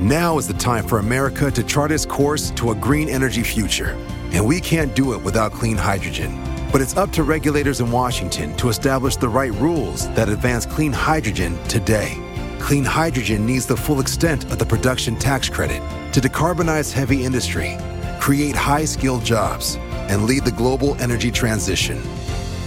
Now 0.00 0.38
is 0.38 0.46
the 0.46 0.54
time 0.54 0.86
for 0.86 1.00
America 1.00 1.50
to 1.50 1.64
chart 1.64 1.90
its 1.90 2.06
course 2.06 2.52
to 2.52 2.70
a 2.70 2.74
green 2.76 3.08
energy 3.08 3.42
future. 3.42 3.96
And 4.30 4.46
we 4.46 4.60
can't 4.60 4.94
do 4.94 5.12
it 5.12 5.20
without 5.20 5.50
clean 5.50 5.76
hydrogen. 5.76 6.38
But 6.70 6.80
it's 6.80 6.96
up 6.96 7.10
to 7.14 7.24
regulators 7.24 7.80
in 7.80 7.90
Washington 7.90 8.56
to 8.58 8.68
establish 8.68 9.16
the 9.16 9.28
right 9.28 9.52
rules 9.54 10.08
that 10.10 10.28
advance 10.28 10.66
clean 10.66 10.92
hydrogen 10.92 11.58
today. 11.64 12.16
Clean 12.60 12.84
hydrogen 12.84 13.44
needs 13.44 13.66
the 13.66 13.76
full 13.76 13.98
extent 13.98 14.44
of 14.52 14.60
the 14.60 14.66
production 14.66 15.16
tax 15.16 15.48
credit 15.48 15.82
to 16.12 16.20
decarbonize 16.20 16.92
heavy 16.92 17.24
industry, 17.24 17.76
create 18.20 18.54
high 18.54 18.84
skilled 18.84 19.24
jobs, 19.24 19.78
and 20.08 20.26
lead 20.26 20.44
the 20.44 20.52
global 20.52 20.94
energy 21.02 21.32
transition. 21.32 22.00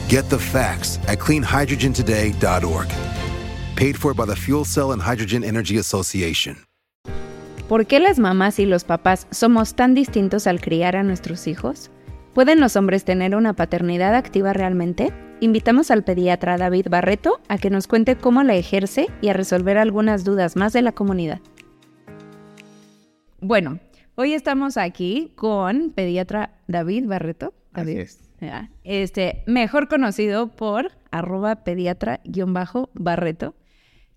Get 0.10 0.30
the 0.30 0.40
facts 0.40 1.00
at 1.08 1.20
cleanhydrogentoday.org. 1.20 2.90
Paid 3.78 3.98
for 3.98 4.14
by 4.14 4.26
the 4.26 4.36
Fuel 4.36 4.66
Cell 4.66 4.92
and 4.92 5.02
Hydrogen 5.02 5.46
Energy 5.46 5.78
Association. 5.78 6.58
¿Por 7.72 7.88
qué 7.88 8.02
las 8.02 8.20
mamás 8.20 8.60
y 8.60 8.66
los 8.66 8.84
papás 8.84 9.28
somos 9.32 9.76
tan 9.76 9.94
distintos 9.94 10.46
al 10.46 10.60
criar 10.60 10.98
a 10.98 11.04
nuestros 11.04 11.48
hijos? 11.48 11.90
¿Pueden 12.34 12.60
los 12.60 12.76
hombres 12.76 13.06
tener 13.06 13.34
una 13.34 13.54
paternidad 13.54 14.14
activa 14.14 14.52
realmente? 14.52 15.14
Invitamos 15.40 15.90
al 15.90 16.04
pediatra 16.04 16.58
David 16.58 16.88
Barreto 16.90 17.40
a 17.48 17.58
que 17.58 17.70
nos 17.70 17.88
cuente 17.88 18.18
cómo 18.18 18.44
la 18.44 18.56
ejerce 18.56 19.08
y 19.22 19.30
a 19.30 19.34
resolver 19.34 19.78
algunas 19.78 20.26
dudas 20.26 20.58
más 20.58 20.74
de 20.74 20.82
la 20.82 20.92
comunidad. 20.92 21.40
Bueno, 23.40 23.80
hoy 24.16 24.34
estamos 24.34 24.76
aquí 24.76 25.32
con 25.36 25.92
pediatra 25.92 26.60
David 26.68 27.08
Barreto. 27.08 27.54
David, 27.72 28.02
Así 28.02 28.02
es. 28.02 28.20
Este, 28.84 29.44
mejor 29.48 29.88
conocido 29.88 30.50
por 30.50 30.92
arroba 31.10 31.64
pediatra-barreto 31.64 33.56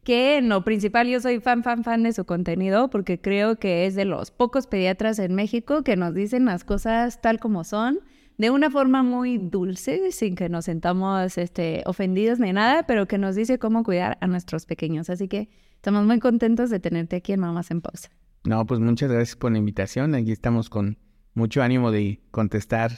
que 0.05 0.37
en 0.37 0.49
lo 0.49 0.63
principal 0.63 1.09
yo 1.09 1.21
soy 1.21 1.41
fan, 1.41 1.63
fan, 1.63 1.83
fan 1.83 2.03
de 2.03 2.13
su 2.13 2.25
contenido 2.25 2.91
porque 2.91 3.21
creo 3.21 3.57
que 3.57 3.87
es 3.87 3.95
de 3.95 4.05
los 4.05 4.31
pocos 4.31 4.67
pediatras 4.67 5.19
en 5.19 5.35
México 5.35 5.83
que 5.83 5.97
nos 5.97 6.15
dicen 6.15 6.45
las 6.45 6.63
cosas 6.63 7.21
tal 7.21 7.41
como 7.41 7.65
son, 7.65 7.99
de 8.37 8.51
una 8.51 8.71
forma 8.71 9.03
muy 9.03 9.39
dulce, 9.39 10.13
sin 10.13 10.35
que 10.35 10.49
nos 10.49 10.67
sentamos 10.67 11.39
este, 11.39 11.83
ofendidos 11.87 12.39
ni 12.39 12.53
nada, 12.53 12.85
pero 12.87 13.07
que 13.07 13.19
nos 13.19 13.35
dice 13.35 13.59
cómo 13.59 13.85
cuidar 13.85 14.19
a 14.21 14.27
nuestros 14.27 14.67
pequeños. 14.67 15.09
Así 15.09 15.29
que 15.29 15.49
estamos 15.77 16.05
muy 16.05 16.19
contentos 16.19 16.71
de 16.71 16.81
tenerte 16.81 17.17
aquí 17.17 17.33
en 17.33 17.41
Mamás 17.41 17.71
en 17.71 17.81
Pausa. 17.81 18.11
No, 18.45 18.67
pues 18.67 18.81
muchas 18.81 19.11
gracias 19.11 19.37
por 19.37 19.53
la 19.53 19.59
invitación. 19.59 20.15
Aquí 20.15 20.33
estamos 20.33 20.69
con 20.69 20.99
mucho 21.33 21.63
ánimo 21.63 21.91
de 21.91 22.21
contestar 22.31 22.93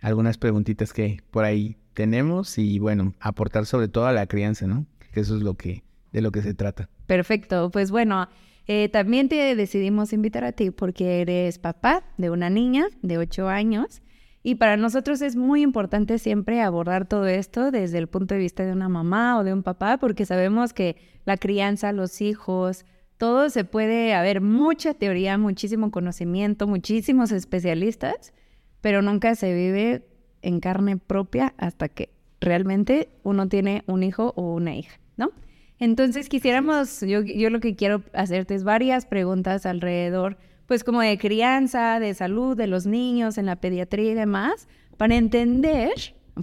algunas 0.00 0.38
preguntitas 0.38 0.92
que 0.92 1.22
por 1.30 1.44
ahí 1.44 1.76
tenemos 1.94 2.58
y 2.58 2.78
bueno, 2.78 3.14
aportar 3.18 3.66
sobre 3.66 3.88
todo 3.88 4.06
a 4.06 4.12
la 4.12 4.26
crianza, 4.26 4.66
¿no? 4.66 4.86
Que 5.12 5.20
eso 5.20 5.36
es 5.36 5.42
lo 5.42 5.54
que 5.54 5.82
de 6.12 6.20
lo 6.20 6.32
que 6.32 6.42
se 6.42 6.54
trata. 6.54 6.88
Perfecto, 7.06 7.70
pues 7.70 7.90
bueno, 7.90 8.28
eh, 8.66 8.88
también 8.88 9.28
te 9.28 9.54
decidimos 9.54 10.12
invitar 10.12 10.44
a 10.44 10.52
ti 10.52 10.70
porque 10.70 11.20
eres 11.20 11.58
papá 11.58 12.04
de 12.18 12.30
una 12.30 12.50
niña 12.50 12.86
de 13.02 13.18
8 13.18 13.48
años 13.48 14.02
y 14.42 14.56
para 14.56 14.76
nosotros 14.76 15.22
es 15.22 15.36
muy 15.36 15.62
importante 15.62 16.18
siempre 16.18 16.60
abordar 16.62 17.08
todo 17.08 17.26
esto 17.26 17.70
desde 17.70 17.98
el 17.98 18.06
punto 18.06 18.34
de 18.34 18.40
vista 18.40 18.64
de 18.64 18.72
una 18.72 18.88
mamá 18.88 19.38
o 19.38 19.44
de 19.44 19.52
un 19.52 19.62
papá 19.62 19.98
porque 19.98 20.24
sabemos 20.24 20.72
que 20.72 20.96
la 21.24 21.36
crianza, 21.36 21.92
los 21.92 22.20
hijos, 22.20 22.84
todo 23.18 23.50
se 23.50 23.64
puede 23.64 24.14
haber 24.14 24.40
mucha 24.40 24.94
teoría, 24.94 25.38
muchísimo 25.38 25.90
conocimiento, 25.90 26.66
muchísimos 26.66 27.32
especialistas, 27.32 28.32
pero 28.80 29.02
nunca 29.02 29.34
se 29.34 29.54
vive 29.54 30.06
en 30.42 30.60
carne 30.60 30.96
propia 30.96 31.54
hasta 31.56 31.88
que 31.88 32.10
realmente 32.40 33.08
uno 33.22 33.48
tiene 33.48 33.82
un 33.86 34.02
hijo 34.02 34.32
o 34.36 34.54
una 34.54 34.76
hija, 34.76 35.00
¿no? 35.16 35.30
Entonces 35.78 36.28
quisiéramos, 36.28 37.00
yo, 37.00 37.22
yo 37.22 37.50
lo 37.50 37.60
que 37.60 37.76
quiero 37.76 38.02
hacerte 38.12 38.54
es 38.54 38.64
varias 38.64 39.06
preguntas 39.06 39.66
alrededor, 39.66 40.38
pues 40.66 40.84
como 40.84 41.00
de 41.00 41.18
crianza, 41.18 42.00
de 42.00 42.14
salud 42.14 42.56
de 42.56 42.66
los 42.66 42.86
niños, 42.86 43.38
en 43.38 43.46
la 43.46 43.56
pediatría 43.56 44.12
y 44.12 44.14
demás, 44.14 44.68
para 44.96 45.14
entender, 45.14 45.92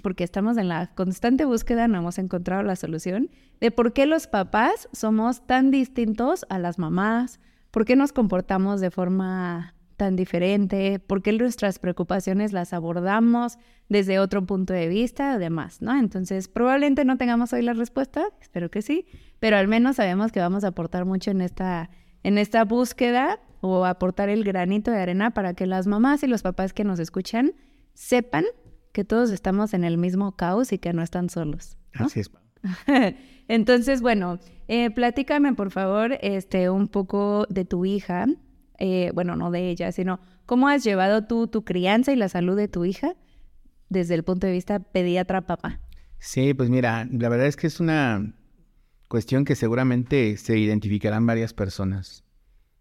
porque 0.01 0.23
estamos 0.23 0.57
en 0.57 0.67
la 0.67 0.93
constante 0.93 1.45
búsqueda, 1.45 1.87
no 1.87 1.97
hemos 1.97 2.17
encontrado 2.19 2.63
la 2.63 2.75
solución, 2.75 3.29
de 3.59 3.71
por 3.71 3.93
qué 3.93 4.05
los 4.05 4.27
papás 4.27 4.87
somos 4.91 5.45
tan 5.45 5.71
distintos 5.71 6.45
a 6.49 6.59
las 6.59 6.77
mamás, 6.77 7.39
por 7.71 7.85
qué 7.85 7.95
nos 7.95 8.13
comportamos 8.13 8.81
de 8.81 8.91
forma 8.91 9.73
tan 9.97 10.15
diferente, 10.15 10.99
por 10.99 11.21
qué 11.21 11.33
nuestras 11.33 11.79
preocupaciones 11.79 12.53
las 12.53 12.73
abordamos 12.73 13.57
desde 13.93 14.17
otro 14.17 14.43
punto 14.43 14.73
de 14.73 14.87
vista, 14.87 15.33
además, 15.33 15.79
¿no? 15.79 15.97
Entonces, 15.97 16.47
probablemente 16.47 17.05
no 17.05 17.15
tengamos 17.17 17.53
hoy 17.53 17.61
la 17.61 17.73
respuesta, 17.73 18.25
espero 18.41 18.71
que 18.71 18.81
sí, 18.81 19.05
pero 19.39 19.55
al 19.55 19.67
menos 19.67 19.97
sabemos 19.97 20.31
que 20.31 20.39
vamos 20.39 20.63
a 20.63 20.69
aportar 20.69 21.05
mucho 21.05 21.29
en 21.29 21.41
esta, 21.41 21.91
en 22.23 22.39
esta 22.39 22.65
búsqueda 22.65 23.39
o 23.61 23.85
aportar 23.85 24.29
el 24.29 24.43
granito 24.43 24.89
de 24.89 24.99
arena 24.99 25.29
para 25.29 25.53
que 25.53 25.67
las 25.67 25.85
mamás 25.85 26.23
y 26.23 26.27
los 26.27 26.41
papás 26.41 26.73
que 26.73 26.83
nos 26.83 26.97
escuchan 26.97 27.53
sepan 27.93 28.45
que 28.93 29.03
todos 29.03 29.29
estamos 29.29 29.75
en 29.75 29.83
el 29.83 29.99
mismo 29.99 30.35
caos 30.35 30.73
y 30.73 30.79
que 30.79 30.91
no 30.91 31.03
están 31.03 31.29
solos. 31.29 31.77
¿no? 31.93 32.07
Así 32.07 32.21
es. 32.21 32.31
Entonces, 33.47 34.01
bueno, 34.01 34.39
eh, 34.67 34.89
platícame 34.89 35.53
por 35.53 35.69
favor 35.69 36.17
este, 36.21 36.71
un 36.71 36.87
poco 36.87 37.45
de 37.47 37.63
tu 37.63 37.85
hija, 37.85 38.25
eh, 38.79 39.11
bueno, 39.13 39.35
no 39.35 39.51
de 39.51 39.69
ella, 39.69 39.91
sino 39.91 40.19
cómo 40.47 40.67
has 40.67 40.83
llevado 40.83 41.25
tú 41.25 41.45
tu 41.45 41.63
crianza 41.63 42.11
y 42.11 42.15
la 42.15 42.27
salud 42.27 42.57
de 42.57 42.67
tu 42.67 42.85
hija 42.85 43.13
desde 43.93 44.15
el 44.15 44.23
punto 44.23 44.45
de 44.47 44.53
vista 44.53 44.79
pediatra 44.79 45.41
papá. 45.47 45.79
Sí, 46.19 46.53
pues 46.53 46.69
mira, 46.69 47.07
la 47.11 47.29
verdad 47.29 47.47
es 47.47 47.55
que 47.55 47.67
es 47.67 47.79
una 47.79 48.33
cuestión 49.07 49.45
que 49.45 49.55
seguramente 49.55 50.35
se 50.37 50.57
identificarán 50.57 51.25
varias 51.25 51.53
personas. 51.53 52.23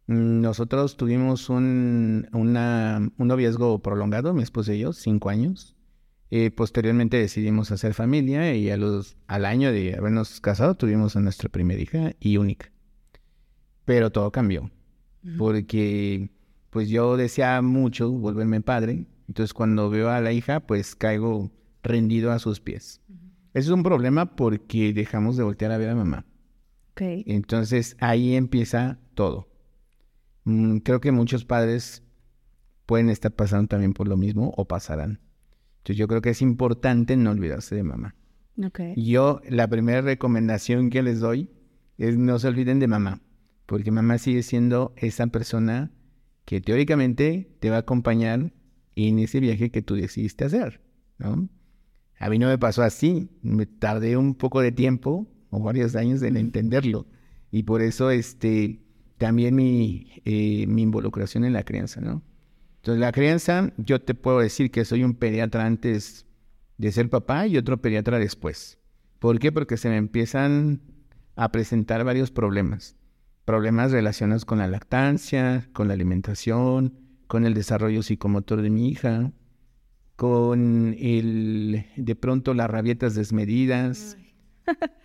Mm, 0.09 0.41
Nosotros 0.41 0.97
tuvimos 0.97 1.49
un, 1.49 2.29
una- 2.33 3.11
un 3.19 3.29
noviazgo 3.29 3.81
prolongado, 3.81 4.35
mi 4.35 4.43
esposa 4.43 4.75
y 4.75 4.81
yo, 4.81 4.93
cinco 4.93 5.29
años. 5.31 5.77
Eh, 6.31 6.51
posteriormente 6.51 7.19
decidimos 7.19 7.71
hacer 7.71 7.93
familia 7.95 8.55
y 8.55 8.71
a 8.71 8.77
los, 8.79 9.17
al 9.27 9.45
año 9.45 9.71
de 9.71 9.95
habernos 9.97 10.41
casado 10.41 10.75
tuvimos 10.77 11.15
a 11.15 11.21
nuestra 11.21 11.49
primera 11.51 11.81
hija 11.81 12.13
y 12.21 12.39
única. 12.39 12.73
Pero 13.85 14.11
todo 14.11 14.31
cambió, 14.31 14.71
porque 15.37 16.31
pues 16.71 16.89
yo 16.89 17.17
deseaba 17.17 17.61
mucho 17.63 18.11
volverme 18.11 18.61
padre, 18.61 19.07
entonces 19.33 19.55
cuando 19.55 19.89
veo 19.89 20.11
a 20.11 20.21
la 20.21 20.31
hija 20.31 20.61
pues 20.61 20.95
caigo 20.95 21.51
rendido 21.83 22.33
a 22.33 22.39
sus 22.39 22.61
pies. 22.61 23.01
Eso 23.55 23.71
es 23.71 23.75
un 23.75 23.83
problema 23.83 24.37
porque 24.37 24.93
dejamos 24.93 25.39
de 25.39 25.43
voltear 25.43 25.73
a 25.73 25.79
ver 25.79 25.89
a 25.89 25.95
mamá. 25.95 26.27
Ok. 26.91 27.01
Entonces 27.25 27.97
ahí 27.99 28.35
empieza 28.35 28.99
todo. 29.15 29.49
Mm, 30.45 30.81
creo 30.81 31.01
que 31.01 31.13
muchos 31.13 31.47
padres 31.47 32.03
pueden 32.85 33.09
estar 33.09 33.33
pasando 33.33 33.69
también 33.69 33.95
por 33.95 34.07
lo 34.07 34.19
mismo 34.19 34.53
o 34.55 34.69
pasarán. 34.69 35.23
Entonces 35.79 35.97
yo 35.97 36.09
creo 36.09 36.21
que 36.21 36.29
es 36.29 36.43
importante 36.43 37.17
no 37.17 37.31
olvidarse 37.31 37.75
de 37.75 37.85
mamá. 37.85 38.15
Ok. 38.63 38.81
Yo 38.97 39.41
la 39.49 39.67
primera 39.67 40.03
recomendación 40.03 40.91
que 40.91 41.03
les 41.03 41.21
doy 41.21 41.49
es 41.97 42.19
no 42.19 42.39
se 42.39 42.49
olviden 42.49 42.81
de 42.81 42.87
mamá, 42.87 43.23
porque 43.65 43.91
mamá 43.91 44.19
sigue 44.19 44.43
siendo 44.43 44.93
esa 44.99 45.27
persona 45.29 45.91
que 46.45 46.61
teóricamente 46.61 47.57
te 47.61 47.71
va 47.71 47.77
a 47.77 47.81
acompañar 47.81 48.53
en 48.97 49.19
ese 49.19 49.41
viaje 49.41 49.71
que 49.71 49.83
tú 49.83 49.95
decidiste 49.95 50.45
hacer, 50.45 50.81
¿no? 51.19 51.49
A 52.19 52.31
mí 52.31 52.39
no 52.39 52.49
me 52.49 52.59
pasó 52.59 52.83
así, 52.83 53.31
me 53.43 53.67
tardé 53.67 54.17
un 54.17 54.35
poco 54.35 54.61
de 54.61 54.73
tiempo 54.73 55.27
o 55.51 55.61
varios 55.61 55.97
años 55.97 56.23
en 56.23 56.37
entenderlo 56.37 57.07
y 57.51 57.65
por 57.65 57.83
eso 57.83 58.11
este 58.11 58.81
también 59.19 59.55
mi, 59.55 60.21
eh, 60.25 60.67
mi 60.67 60.83
involucración 60.83 61.45
en 61.45 61.53
la 61.53 61.65
crianza, 61.65 62.01
¿no? 62.01 62.23
Entonces 62.77 63.01
la 63.01 63.13
crianza, 63.13 63.73
yo 63.77 64.01
te 64.03 64.15
puedo 64.15 64.41
decir 64.41 64.73
que 64.73 64.85
soy 64.85 65.05
un 65.05 65.15
pediatra 65.15 65.65
antes 65.65 66.27
de 66.79 66.91
ser 66.91 67.09
papá 67.09 67.47
y 67.47 67.57
otro 67.57 67.81
pediatra 67.81 68.19
después. 68.19 68.81
¿Por 69.21 69.39
qué? 69.39 69.53
Porque 69.53 69.77
se 69.77 69.89
me 69.89 69.97
empiezan 69.97 70.81
a 71.37 71.53
presentar 71.53 72.03
varios 72.03 72.33
problemas. 72.33 72.97
Problemas 73.45 73.93
relacionados 73.93 74.45
con 74.45 74.59
la 74.59 74.67
lactancia, 74.67 75.69
con 75.73 75.87
la 75.87 75.95
alimentación, 75.95 77.02
con 77.33 77.47
el 77.47 77.55
desarrollo 77.55 78.03
psicomotor 78.03 78.61
de 78.61 78.69
mi 78.69 78.91
hija, 78.91 79.33
con 80.17 80.95
el 80.99 81.87
de 81.97 82.15
pronto 82.15 82.53
las 82.53 82.69
rabietas 82.69 83.15
desmedidas. 83.15 84.19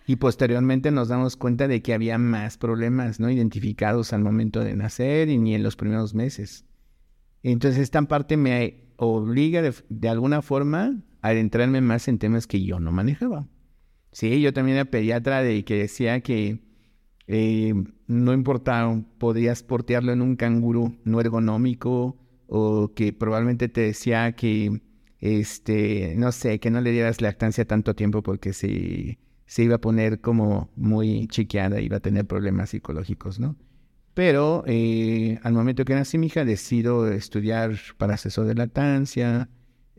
Y 0.06 0.16
posteriormente 0.16 0.90
nos 0.90 1.08
damos 1.08 1.36
cuenta 1.36 1.68
de 1.68 1.80
que 1.80 1.94
había 1.94 2.18
más 2.18 2.58
problemas, 2.58 3.18
¿no? 3.18 3.30
Identificados 3.30 4.12
al 4.12 4.20
momento 4.20 4.60
de 4.60 4.76
nacer 4.76 5.30
y 5.30 5.38
ni 5.38 5.54
en 5.54 5.62
los 5.62 5.76
primeros 5.76 6.14
meses. 6.14 6.66
Entonces 7.42 7.80
esta 7.80 8.02
parte 8.02 8.36
me 8.36 8.92
obliga 8.96 9.62
de, 9.62 9.72
de 9.88 10.08
alguna 10.10 10.42
forma 10.42 11.02
a 11.22 11.28
adentrarme 11.28 11.80
más 11.80 12.08
en 12.08 12.18
temas 12.18 12.46
que 12.46 12.62
yo 12.62 12.78
no 12.78 12.92
manejaba. 12.92 13.48
Sí, 14.12 14.42
yo 14.42 14.52
también 14.52 14.76
era 14.76 14.90
pediatra 14.90 15.42
de 15.42 15.64
que 15.64 15.78
decía 15.78 16.20
que 16.20 16.60
eh, 17.26 17.72
no 18.08 18.32
importaba, 18.32 19.00
podías 19.18 19.62
portearlo 19.62 20.12
en 20.12 20.22
un 20.22 20.34
canguro 20.34 20.94
no 21.04 21.20
ergonómico 21.20 22.16
o 22.46 22.92
que 22.94 23.12
probablemente 23.12 23.68
te 23.68 23.82
decía 23.82 24.32
que, 24.32 24.80
este, 25.20 26.14
no 26.16 26.32
sé, 26.32 26.58
que 26.58 26.70
no 26.70 26.80
le 26.80 26.90
dieras 26.90 27.20
lactancia 27.20 27.66
tanto 27.66 27.94
tiempo 27.94 28.22
porque 28.22 28.54
se, 28.54 29.18
se 29.44 29.62
iba 29.62 29.76
a 29.76 29.80
poner 29.80 30.20
como 30.20 30.70
muy 30.74 31.28
chiqueada, 31.28 31.80
iba 31.80 31.98
a 31.98 32.00
tener 32.00 32.26
problemas 32.26 32.70
psicológicos, 32.70 33.38
¿no? 33.38 33.56
Pero 34.14 34.64
eh, 34.66 35.38
al 35.42 35.52
momento 35.52 35.84
que 35.84 35.94
nací 35.94 36.18
mi 36.18 36.26
hija, 36.26 36.44
decido 36.44 37.08
estudiar 37.08 37.76
para 37.98 38.14
asesor 38.14 38.46
de 38.46 38.54
lactancia, 38.54 39.48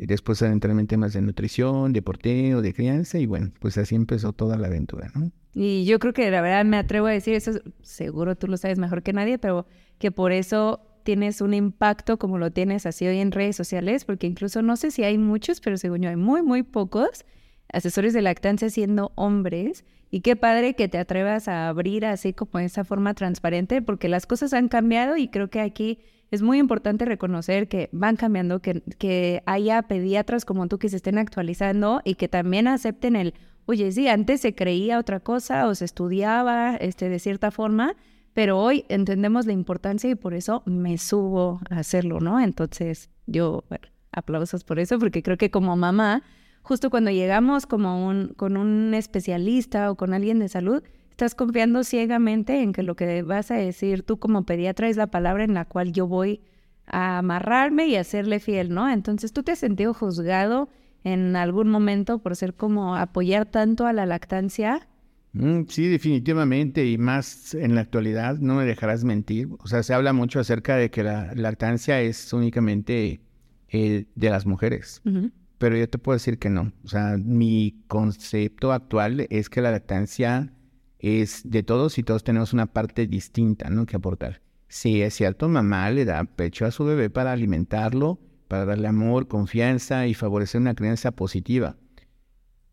después 0.05 0.41
adentrarme 0.41 0.81
en 0.81 0.87
temas 0.87 1.13
de 1.13 1.21
nutrición, 1.21 1.93
de 1.93 2.01
porteo, 2.01 2.61
de 2.61 2.73
crianza, 2.73 3.19
y 3.19 3.25
bueno, 3.25 3.51
pues 3.59 3.77
así 3.77 3.95
empezó 3.95 4.33
toda 4.33 4.57
la 4.57 4.67
aventura, 4.67 5.11
¿no? 5.13 5.31
Y 5.53 5.85
yo 5.85 5.99
creo 5.99 6.13
que 6.13 6.29
la 6.29 6.41
verdad 6.41 6.63
me 6.63 6.77
atrevo 6.77 7.07
a 7.07 7.11
decir, 7.11 7.33
eso 7.33 7.51
seguro 7.81 8.35
tú 8.35 8.47
lo 8.47 8.57
sabes 8.57 8.77
mejor 8.77 9.03
que 9.03 9.13
nadie, 9.13 9.37
pero 9.39 9.65
que 9.97 10.11
por 10.11 10.31
eso 10.31 10.81
tienes 11.03 11.41
un 11.41 11.53
impacto 11.53 12.17
como 12.19 12.37
lo 12.37 12.51
tienes 12.51 12.85
así 12.85 13.07
hoy 13.07 13.17
en 13.17 13.31
redes 13.31 13.55
sociales, 13.55 14.05
porque 14.05 14.27
incluso 14.27 14.61
no 14.61 14.75
sé 14.77 14.91
si 14.91 15.03
hay 15.03 15.17
muchos, 15.17 15.59
pero 15.59 15.77
según 15.77 16.01
yo 16.01 16.09
hay 16.09 16.15
muy, 16.15 16.43
muy 16.43 16.63
pocos 16.63 17.25
asesores 17.71 18.13
de 18.13 18.21
lactancia 18.21 18.69
siendo 18.69 19.11
hombres. 19.15 19.85
Y 20.11 20.21
qué 20.21 20.35
padre 20.35 20.75
que 20.75 20.87
te 20.87 20.97
atrevas 20.97 21.47
a 21.47 21.69
abrir 21.69 22.05
así 22.05 22.33
como 22.33 22.59
esa 22.59 22.83
forma 22.83 23.13
transparente, 23.13 23.81
porque 23.81 24.09
las 24.09 24.25
cosas 24.25 24.53
han 24.53 24.67
cambiado 24.67 25.17
y 25.17 25.27
creo 25.27 25.49
que 25.49 25.59
aquí 25.59 25.99
es 26.31 26.41
muy 26.41 26.59
importante 26.59 27.05
reconocer 27.05 27.67
que 27.67 27.89
van 27.91 28.15
cambiando, 28.15 28.61
que, 28.61 28.81
que 28.97 29.43
haya 29.45 29.81
pediatras 29.83 30.45
como 30.45 30.67
tú 30.67 30.79
que 30.79 30.89
se 30.89 30.97
estén 30.97 31.17
actualizando 31.17 32.01
y 32.03 32.15
que 32.15 32.27
también 32.27 32.67
acepten 32.67 33.15
el, 33.15 33.33
oye, 33.65 33.91
sí, 33.91 34.07
antes 34.07 34.41
se 34.41 34.55
creía 34.55 34.99
otra 34.99 35.19
cosa 35.19 35.67
o 35.67 35.75
se 35.75 35.85
estudiaba 35.85 36.75
este, 36.75 37.09
de 37.09 37.19
cierta 37.19 37.51
forma, 37.51 37.95
pero 38.33 38.59
hoy 38.59 38.85
entendemos 38.89 39.45
la 39.45 39.53
importancia 39.53 40.09
y 40.09 40.15
por 40.15 40.33
eso 40.33 40.63
me 40.65 40.97
subo 40.97 41.59
a 41.69 41.79
hacerlo, 41.79 42.19
¿no? 42.19 42.39
Entonces, 42.39 43.09
yo, 43.25 43.63
bueno, 43.69 43.87
aplausos 44.11 44.63
por 44.63 44.79
eso, 44.79 44.99
porque 44.99 45.23
creo 45.23 45.37
que 45.37 45.51
como 45.51 45.75
mamá, 45.75 46.23
justo 46.61 46.89
cuando 46.89 47.11
llegamos 47.11 47.65
como 47.65 48.07
un, 48.07 48.29
con 48.35 48.57
un 48.57 48.93
especialista 48.93 49.91
o 49.91 49.95
con 49.95 50.13
alguien 50.13 50.39
de 50.39 50.49
salud, 50.49 50.83
estás 51.11 51.35
confiando 51.35 51.83
ciegamente 51.83 52.61
en 52.61 52.73
que 52.73 52.83
lo 52.83 52.95
que 52.95 53.23
vas 53.23 53.51
a 53.51 53.55
decir 53.55 54.03
tú 54.03 54.19
como 54.19 54.45
pediatra 54.45 54.87
es 54.87 54.97
la 54.97 55.07
palabra 55.07 55.43
en 55.43 55.53
la 55.53 55.65
cual 55.65 55.91
yo 55.91 56.07
voy 56.07 56.41
a 56.87 57.19
amarrarme 57.19 57.87
y 57.87 57.95
a 57.95 58.03
serle 58.03 58.39
fiel, 58.39 58.73
¿no? 58.73 58.89
Entonces, 58.89 59.33
¿tú 59.33 59.43
te 59.43 59.51
has 59.51 59.59
sentido 59.59 59.93
juzgado 59.93 60.69
en 61.03 61.35
algún 61.35 61.69
momento 61.69 62.19
por 62.19 62.35
ser 62.35 62.53
como 62.53 62.95
apoyar 62.95 63.45
tanto 63.45 63.85
a 63.85 63.93
la 63.93 64.05
lactancia? 64.05 64.87
Mm, 65.33 65.63
sí, 65.67 65.87
definitivamente, 65.87 66.85
y 66.85 66.97
más 66.97 67.53
en 67.53 67.75
la 67.75 67.81
actualidad, 67.81 68.37
no 68.39 68.55
me 68.55 68.65
dejarás 68.65 69.03
mentir. 69.03 69.49
O 69.59 69.67
sea, 69.67 69.83
se 69.83 69.93
habla 69.93 70.13
mucho 70.13 70.39
acerca 70.39 70.75
de 70.75 70.89
que 70.89 71.03
la 71.03 71.33
lactancia 71.35 72.01
es 72.01 72.33
únicamente 72.33 73.21
de 73.71 74.07
las 74.15 74.47
mujeres, 74.47 75.01
pero 75.59 75.77
yo 75.77 75.87
te 75.87 75.99
puedo 75.99 76.15
decir 76.15 76.39
que 76.39 76.49
no. 76.49 76.71
O 76.83 76.87
sea, 76.87 77.17
mi 77.17 77.83
concepto 77.87 78.71
actual 78.71 79.27
es 79.29 79.49
que 79.49 79.61
la 79.61 79.71
lactancia 79.71 80.53
es 80.97 81.41
de 81.45 81.63
todos 81.63 81.97
y 81.97 82.03
todos 82.03 82.23
tenemos 82.23 82.53
una 82.53 82.65
parte 82.65 83.05
distinta, 83.05 83.69
¿no? 83.69 83.85
Que 83.85 83.97
aportar. 83.97 84.41
Sí, 84.69 85.01
es 85.01 85.15
cierto, 85.15 85.49
mamá 85.49 85.89
le 85.91 86.05
da 86.05 86.23
pecho 86.23 86.65
a 86.65 86.71
su 86.71 86.85
bebé 86.85 87.09
para 87.09 87.33
alimentarlo, 87.33 88.19
para 88.47 88.65
darle 88.65 88.87
amor, 88.87 89.27
confianza 89.27 90.07
y 90.07 90.13
favorecer 90.13 90.61
una 90.61 90.75
crianza 90.75 91.11
positiva. 91.11 91.75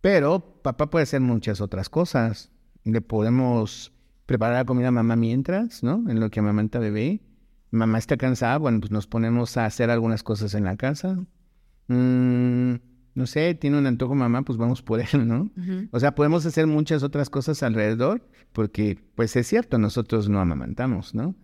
Pero 0.00 0.60
papá 0.62 0.88
puede 0.88 1.02
hacer 1.02 1.20
muchas 1.20 1.60
otras 1.60 1.88
cosas. 1.88 2.52
Le 2.84 3.00
podemos 3.00 3.92
preparar 4.26 4.58
la 4.58 4.64
comida 4.64 4.88
a 4.88 4.92
mamá 4.92 5.16
mientras, 5.16 5.82
¿no? 5.82 6.04
En 6.08 6.20
lo 6.20 6.30
que 6.30 6.38
amamanta 6.38 6.78
bebé. 6.78 7.22
Mamá 7.72 7.98
está 7.98 8.16
cansada, 8.16 8.58
bueno, 8.58 8.78
pues 8.78 8.92
nos 8.92 9.08
ponemos 9.08 9.56
a 9.56 9.66
hacer 9.66 9.90
algunas 9.90 10.22
cosas 10.22 10.54
en 10.54 10.64
la 10.64 10.76
casa. 10.76 11.18
Mm, 11.88 12.74
no 13.14 13.26
sé, 13.26 13.54
tiene 13.54 13.78
un 13.78 13.86
antojo 13.86 14.14
mamá, 14.14 14.42
pues 14.42 14.58
vamos 14.58 14.82
por 14.82 15.00
él, 15.00 15.26
¿no? 15.26 15.50
O 15.92 16.00
sea, 16.00 16.14
podemos 16.14 16.44
hacer 16.46 16.66
muchas 16.66 17.02
otras 17.02 17.30
cosas 17.30 17.62
alrededor, 17.62 18.26
porque 18.52 18.98
pues 19.14 19.36
es 19.36 19.46
cierto, 19.46 19.78
nosotros 19.78 20.28
no 20.28 20.40
amamantamos, 20.40 21.14
¿no? 21.14 21.34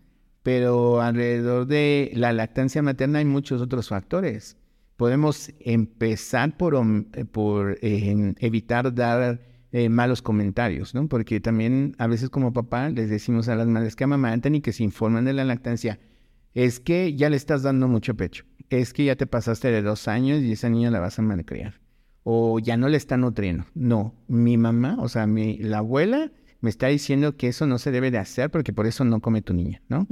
Pero 0.43 1.01
alrededor 1.01 1.67
de 1.67 2.11
la 2.15 2.33
lactancia 2.33 2.83
materna 2.83 3.21
hay 3.21 3.25
muchos 3.25 3.61
otros 3.63 3.89
factores 3.89 4.57
podemos 5.03 5.53
empezar 5.59 6.57
por, 6.57 6.77
eh, 6.77 7.25
por 7.25 7.77
eh, 7.83 8.35
evitar 8.39 8.95
dar 8.95 9.41
eh, 9.73 9.89
malos 9.89 10.23
comentarios, 10.23 10.95
¿no? 10.95 11.09
Porque 11.09 11.41
también 11.41 11.97
a 11.99 12.07
veces 12.07 12.31
como 12.31 12.53
papá 12.53 12.89
les 12.89 13.11
decimos 13.11 13.49
a 13.49 13.57
las 13.57 13.67
madres 13.67 13.97
que 13.97 14.05
amamantan 14.05 14.55
y 14.55 14.61
que 14.61 14.73
se 14.73 14.85
informan 14.85 15.25
de 15.25 15.33
la 15.33 15.45
lactancia, 15.45 15.99
es 16.55 16.81
que 16.81 17.15
ya 17.15 17.31
le 17.31 17.37
estás 17.37 17.63
dando 17.63 17.89
mucho 17.89 18.15
pecho, 18.15 18.45
es 18.71 18.93
que 18.93 19.05
ya 19.05 19.17
te 19.17 19.27
pasaste 19.27 19.71
de 19.71 19.83
dos 19.83 20.09
años 20.09 20.43
y 20.43 20.53
esa 20.53 20.69
niña 20.69 20.91
la 20.91 21.01
vas 21.01 21.19
a 21.19 21.23
malcriar, 21.23 21.81
o 22.25 22.59
ya 22.59 22.77
no 22.77 22.89
le 22.89 22.97
está 22.97 23.17
nutriendo. 23.17 23.65
No, 23.75 24.15
mi 24.29 24.57
mamá, 24.57 24.97
o 25.01 25.09
sea, 25.09 25.27
mi, 25.27 25.59
la 25.59 25.79
abuela 25.79 26.31
me 26.63 26.71
está 26.71 26.87
diciendo 26.87 27.37
que 27.37 27.49
eso 27.49 27.67
no 27.67 27.79
se 27.79 27.91
debe 27.91 28.11
de 28.11 28.19
hacer 28.19 28.51
porque 28.51 28.73
por 28.73 28.87
eso 28.87 29.05
no 29.05 29.21
come 29.21 29.43
tu 29.43 29.53
niña, 29.53 29.83
¿no? 29.89 30.07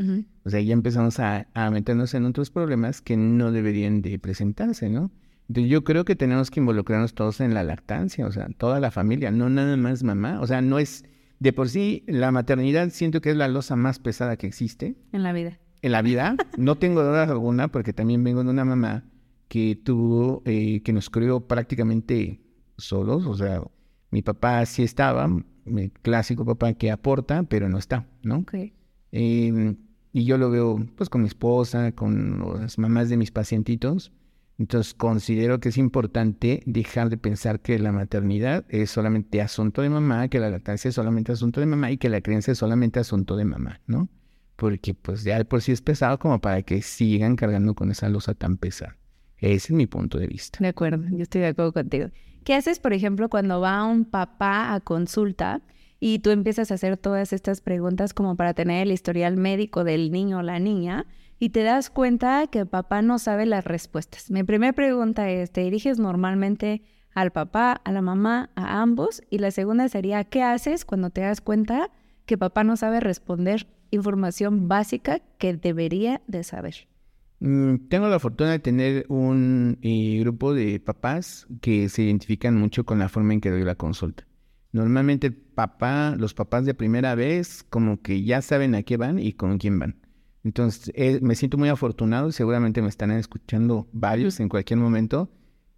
O 0.45 0.51
sea, 0.51 0.61
ya 0.61 0.73
empezamos 0.73 1.21
a, 1.21 1.47
meternos 1.71 2.13
en 2.15 2.27
otros 2.27 2.51
problemas 2.51 3.01
que 3.01 3.17
no 3.17 3.53
deberían 3.53 4.03
de 4.03 4.19
presentarse, 4.19 4.91
¿no? 4.91 5.13
Entonces 5.49 5.71
yo 5.71 5.85
creo 5.85 6.05
que 6.05 6.17
tenemos 6.17 6.51
que 6.51 6.61
involucrarnos 6.61 7.15
todos 7.15 7.41
en 7.41 7.55
la 7.55 7.63
lactancia, 7.63 8.27
o 8.27 8.33
sea, 8.33 8.49
toda 8.57 8.81
la 8.81 8.91
familia, 8.91 9.31
no 9.31 9.49
nada 9.49 9.77
más 9.77 10.03
mamá, 10.03 10.41
o 10.41 10.47
sea, 10.47 10.61
no 10.61 10.79
es, 10.81 11.05
de 11.39 11.53
por 11.53 11.69
sí, 11.69 12.05
la 12.07 12.33
maternidad 12.33 12.91
siento 12.91 13.21
que 13.21 13.31
es 13.31 13.37
la 13.37 13.49
losa 13.49 13.77
más 13.77 14.01
pesada 14.01 14.37
que 14.37 14.49
existe. 14.49 14.97
En 15.13 15.23
la 15.23 15.33
vida. 15.33 15.59
En 15.83 15.93
la 15.93 16.03
vida, 16.03 16.37
no 16.59 16.77
tengo 16.77 17.03
duda 17.03 17.25
alguna 17.25 17.69
porque 17.69 17.93
también 17.93 18.23
vengo 18.23 18.45
de 18.45 18.51
una 18.51 18.65
mamá 18.65 19.05
que 19.49 19.77
tuvo, 19.83 20.43
eh, 20.45 20.83
que 20.83 20.93
nos 20.93 21.11
crió 21.11 21.41
prácticamente 21.41 22.41
solos, 22.77 23.27
o 23.27 23.35
sea, 23.35 23.63
mi 24.11 24.23
papá 24.23 24.65
sí 24.67 24.83
estaba, 24.83 25.29
el 25.67 25.93
clásico 26.03 26.45
papá 26.45 26.75
que 26.75 26.91
aporta, 26.91 27.43
pero 27.45 27.69
no 27.69 27.79
está, 27.79 28.07
¿no? 28.23 28.45
Em, 29.13 29.77
y 30.13 30.25
yo 30.25 30.39
lo 30.39 30.51
veo 30.51 30.87
pues 30.97 31.09
con 31.09 31.23
mi 31.23 31.29
esposa, 31.29 31.93
con 31.93 32.61
las 32.61 32.79
mamás 32.79 33.09
de 33.09 33.17
mis 33.17 33.31
pacientitos. 33.31 34.13
Entonces 34.59 34.93
considero 34.93 35.59
que 35.59 35.71
es 35.71 35.79
importante 35.79 36.63
dejar 36.67 37.09
de 37.09 37.17
pensar 37.17 37.61
que 37.61 37.79
la 37.79 37.93
maternidad 37.93 38.67
es 38.69 38.91
solamente 38.91 39.41
asunto 39.41 39.81
de 39.81 39.89
mamá, 39.89 40.29
que 40.29 40.39
la 40.39 40.51
lactancia 40.51 40.91
es 40.91 40.95
solamente 40.95 41.33
asunto 41.33 41.61
de 41.61 41.67
mamá 41.67 41.91
y 41.91 41.97
que 41.97 42.11
la 42.11 42.21
crianza 42.21 42.53
es 42.53 42.59
solamente 42.59 43.01
asunto 43.01 43.37
de 43.37 43.47
mamá, 43.47 43.81
¿no? 43.87 44.09
Porque 44.61 44.93
pues 44.93 45.25
ya 45.25 45.43
por 45.45 45.63
sí 45.63 45.73
es 45.73 45.81
pesado 45.81 46.19
como 46.19 46.39
para 46.39 46.61
que 46.61 46.83
sigan 46.83 47.35
cargando 47.35 47.75
con 47.75 47.91
esa 47.91 48.11
losa 48.11 48.35
tan 48.35 48.59
pesada. 48.59 48.95
Ese 49.39 49.55
es 49.55 49.71
mi 49.71 49.87
punto 49.87 50.19
de 50.19 50.27
vista. 50.27 50.59
De 50.61 50.69
acuerdo, 50.69 51.03
yo 51.11 51.23
estoy 51.23 51.41
de 51.41 51.47
acuerdo 51.47 51.73
contigo. 51.73 52.11
¿Qué 52.45 52.55
haces, 52.55 52.79
por 52.79 52.93
ejemplo, 52.93 53.31
cuando 53.31 53.63
va 53.63 53.83
un 53.87 54.05
papá 54.05 54.75
a 54.75 54.81
consulta 54.81 55.63
y 55.99 56.19
tú 56.19 56.29
empiezas 56.29 56.71
a 56.71 56.75
hacer 56.75 56.99
todas 56.99 57.33
estas 57.33 57.63
preguntas 57.63 58.13
como 58.13 58.37
para 58.37 58.53
tener 58.53 58.87
el 58.87 58.93
historial 58.93 59.39
médico 59.39 59.83
del 59.83 60.13
niño 60.13 60.41
o 60.41 60.43
la 60.43 60.59
niña 60.59 61.07
y 61.39 61.49
te 61.49 61.63
das 61.63 61.89
cuenta 61.89 62.47
que 62.49 62.67
papá 62.67 63.01
no 63.01 63.19
sabe 63.19 63.47
las 63.47 63.65
respuestas? 63.65 64.31
Mi 64.31 64.43
primera 64.43 64.75
pregunta 64.75 65.31
es, 65.31 65.53
¿te 65.53 65.63
diriges 65.63 65.99
normalmente 65.99 66.83
al 67.15 67.31
papá, 67.31 67.81
a 67.83 67.93
la 67.93 68.03
mamá, 68.03 68.51
a 68.57 68.83
ambos? 68.83 69.23
Y 69.31 69.39
la 69.39 69.53
segunda 69.53 69.89
sería, 69.89 70.23
¿qué 70.25 70.43
haces 70.43 70.85
cuando 70.85 71.09
te 71.09 71.23
das 71.23 71.41
cuenta 71.41 71.91
que 72.27 72.37
papá 72.37 72.63
no 72.63 72.77
sabe 72.77 73.01
responder 73.01 73.67
información 73.91 74.69
básica 74.69 75.21
que 75.39 75.55
debería 75.55 76.23
de 76.27 76.45
saber? 76.45 76.89
Mm, 77.41 77.89
tengo 77.89 78.09
la 78.09 78.19
fortuna 78.19 78.51
de 78.51 78.59
tener 78.59 79.07
un 79.09 79.79
eh, 79.83 80.19
grupo 80.21 80.53
de 80.53 80.79
papás 80.79 81.47
que 81.61 81.89
se 81.89 82.03
identifican 82.03 82.57
mucho 82.57 82.85
con 82.85 82.99
la 82.99 83.09
forma 83.09 83.33
en 83.33 83.41
que 83.41 83.51
doy 83.51 83.65
la 83.65 83.77
consulta. 83.77 84.27
Normalmente 84.73 85.31
papá, 85.31 86.15
los 86.19 86.35
papás 86.35 86.65
de 86.65 86.75
primera 86.75 87.15
vez 87.15 87.65
como 87.69 88.03
que 88.03 88.23
ya 88.23 88.41
saben 88.43 88.75
a 88.75 88.83
qué 88.83 88.97
van 88.97 89.19
y 89.19 89.33
con 89.33 89.59
quién 89.59 89.79
van. 89.79 89.97
Entonces 90.45 90.93
eh, 90.95 91.19
me 91.23 91.35
siento 91.35 91.59
muy 91.59 91.69
afortunado 91.69 92.29
y 92.29 92.33
seguramente 92.33 92.83
me 92.83 92.89
están 92.89 93.11
escuchando 93.11 93.89
varios 93.93 94.39
en 94.41 94.49
cualquier 94.49 94.79
momento 94.79 95.31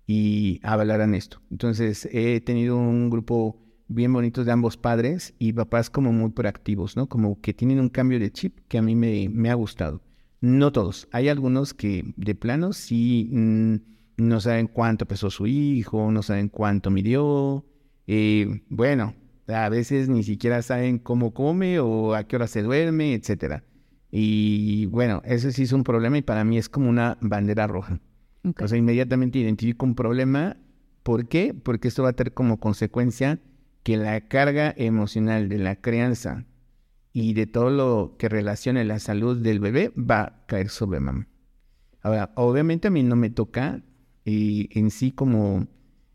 y 0.06 0.60
hablarán 0.62 1.14
esto. 1.14 1.40
Entonces 1.50 2.08
he 2.12 2.40
tenido 2.40 2.76
un 2.76 3.08
grupo 3.08 3.62
bien 3.92 4.12
bonito 4.12 4.44
de 4.44 4.52
ambos 4.52 4.76
padres 4.76 5.34
y 5.38 5.52
papás 5.52 5.90
como 5.90 6.12
muy 6.12 6.30
proactivos, 6.30 6.96
¿no? 6.96 7.08
Como 7.08 7.40
que 7.40 7.54
tienen 7.54 7.80
un 7.80 7.88
cambio 7.88 8.18
de 8.18 8.32
chip 8.32 8.58
que 8.68 8.78
a 8.78 8.82
mí 8.82 8.94
me, 8.94 9.28
me 9.28 9.50
ha 9.50 9.54
gustado. 9.54 10.02
No 10.40 10.72
todos. 10.72 11.08
Hay 11.12 11.28
algunos 11.28 11.72
que 11.72 12.12
de 12.16 12.34
plano 12.34 12.72
sí 12.72 13.28
mm, 13.32 13.76
no 14.16 14.40
saben 14.40 14.66
cuánto 14.66 15.06
pesó 15.06 15.30
su 15.30 15.46
hijo, 15.46 16.10
no 16.10 16.22
saben 16.22 16.48
cuánto 16.48 16.90
midió. 16.90 17.64
Eh, 18.06 18.62
bueno, 18.68 19.14
a 19.46 19.68
veces 19.68 20.08
ni 20.08 20.22
siquiera 20.22 20.62
saben 20.62 20.98
cómo 20.98 21.32
come 21.32 21.78
o 21.80 22.14
a 22.14 22.24
qué 22.24 22.36
hora 22.36 22.46
se 22.46 22.62
duerme, 22.62 23.14
etcétera. 23.14 23.64
Y 24.10 24.86
bueno, 24.86 25.22
eso 25.24 25.50
sí 25.52 25.62
es 25.62 25.72
un 25.72 25.84
problema 25.84 26.18
y 26.18 26.22
para 26.22 26.44
mí 26.44 26.58
es 26.58 26.68
como 26.68 26.90
una 26.90 27.16
bandera 27.20 27.66
roja. 27.66 28.00
O 28.60 28.68
sea, 28.68 28.76
inmediatamente 28.76 29.38
identifico 29.38 29.86
un 29.86 29.94
problema. 29.94 30.56
¿Por 31.02 31.28
qué? 31.28 31.54
Porque 31.54 31.88
esto 31.88 32.02
va 32.02 32.10
a 32.10 32.12
tener 32.14 32.34
como 32.34 32.58
consecuencia 32.58 33.40
que 33.82 33.96
la 33.96 34.20
carga 34.28 34.74
emocional 34.76 35.48
de 35.48 35.58
la 35.58 35.76
crianza 35.76 36.44
y 37.12 37.34
de 37.34 37.46
todo 37.46 37.70
lo 37.70 38.16
que 38.18 38.28
relacione 38.28 38.84
la 38.84 38.98
salud 38.98 39.36
del 39.36 39.60
bebé 39.60 39.92
va 39.96 40.20
a 40.20 40.46
caer 40.46 40.68
sobre 40.68 41.00
mamá. 41.00 41.28
Ahora, 42.00 42.32
obviamente 42.36 42.88
a 42.88 42.90
mí 42.90 43.02
no 43.02 43.16
me 43.16 43.30
toca 43.30 43.82
eh, 44.24 44.68
en 44.70 44.90
sí 44.90 45.12
como 45.12 45.68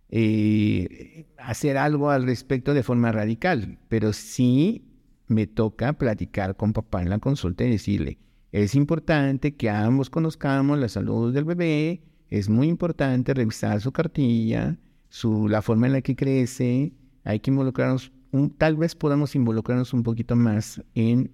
eh, 0.09 1.27
hacer 1.37 1.77
algo 1.77 2.09
al 2.09 2.25
respecto 2.25 2.73
de 2.73 2.83
forma 2.83 3.11
radical, 3.11 3.79
pero 3.89 4.13
sí 4.13 4.87
me 5.27 5.47
toca 5.47 5.93
platicar 5.93 6.55
con 6.55 6.73
papá 6.73 7.01
en 7.01 7.09
la 7.09 7.19
consulta 7.19 7.65
y 7.65 7.71
decirle, 7.71 8.17
es 8.51 8.75
importante 8.75 9.55
que 9.55 9.69
ambos 9.69 10.09
conozcamos 10.09 10.79
la 10.79 10.87
salud 10.87 11.33
del 11.33 11.43
bebé, 11.43 12.01
es 12.29 12.49
muy 12.49 12.67
importante 12.67 13.33
revisar 13.33 13.81
su 13.81 13.91
cartilla, 13.91 14.77
su, 15.09 15.47
la 15.47 15.61
forma 15.61 15.87
en 15.87 15.93
la 15.93 16.01
que 16.01 16.15
crece, 16.15 16.93
hay 17.27 17.41
que 17.41 17.51
involucrarnos, 17.51 18.13
tal 18.57 18.77
vez 18.77 18.95
podamos 18.95 19.35
involucrarnos 19.35 19.93
un 19.93 20.03
poquito 20.03 20.35
más 20.37 20.81
en 20.95 21.29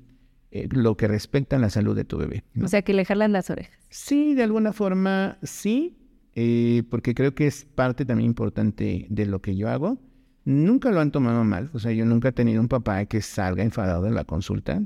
eh, 0.49 0.67
lo 0.71 0.97
que 0.97 1.07
respecta 1.07 1.57
a 1.57 1.59
la 1.59 1.69
salud 1.69 1.95
de 1.95 2.03
tu 2.03 2.17
bebé. 2.17 2.43
O 2.61 2.67
sea, 2.67 2.81
que 2.81 2.93
le 2.93 3.05
jalan 3.05 3.31
las 3.31 3.51
orejas. 3.51 3.77
Sí, 3.89 4.33
de 4.33 4.41
alguna 4.41 4.73
forma 4.73 5.37
sí, 5.43 5.95
eh, 6.33 6.81
porque 6.89 7.13
creo 7.13 7.35
que 7.35 7.45
es 7.45 7.65
parte 7.65 8.05
también 8.05 8.31
importante 8.31 9.05
de 9.07 9.25
lo 9.27 9.39
que 9.41 9.55
yo 9.55 9.69
hago. 9.69 9.99
Nunca 10.45 10.91
lo 10.91 10.99
han 10.99 11.11
tomado 11.11 11.43
mal, 11.43 11.69
o 11.73 11.79
sea, 11.79 11.91
yo 11.91 12.05
nunca 12.05 12.29
he 12.29 12.33
tenido 12.33 12.59
un 12.59 12.67
papá 12.67 13.05
que 13.05 13.21
salga 13.21 13.63
enfadado 13.63 14.03
de 14.03 14.11
la 14.11 14.25
consulta 14.25 14.81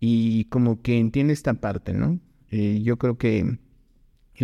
y 0.00 0.46
como 0.46 0.82
que 0.82 0.98
entiende 0.98 1.32
esta 1.32 1.54
parte, 1.54 1.94
¿no? 1.94 2.18
Eh, 2.50 2.80
yo 2.82 2.98
creo 2.98 3.16
que 3.16 3.38
en 3.38 3.58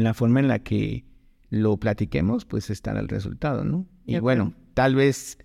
la 0.04 0.14
forma 0.14 0.38
en 0.38 0.48
la 0.48 0.60
que 0.60 1.04
lo 1.50 1.76
platiquemos, 1.78 2.44
pues 2.44 2.70
estará 2.70 3.00
el 3.00 3.08
resultado, 3.08 3.64
¿no? 3.64 3.86
Y 4.06 4.18
bueno, 4.20 4.54
tal 4.74 4.94
vez 4.94 5.36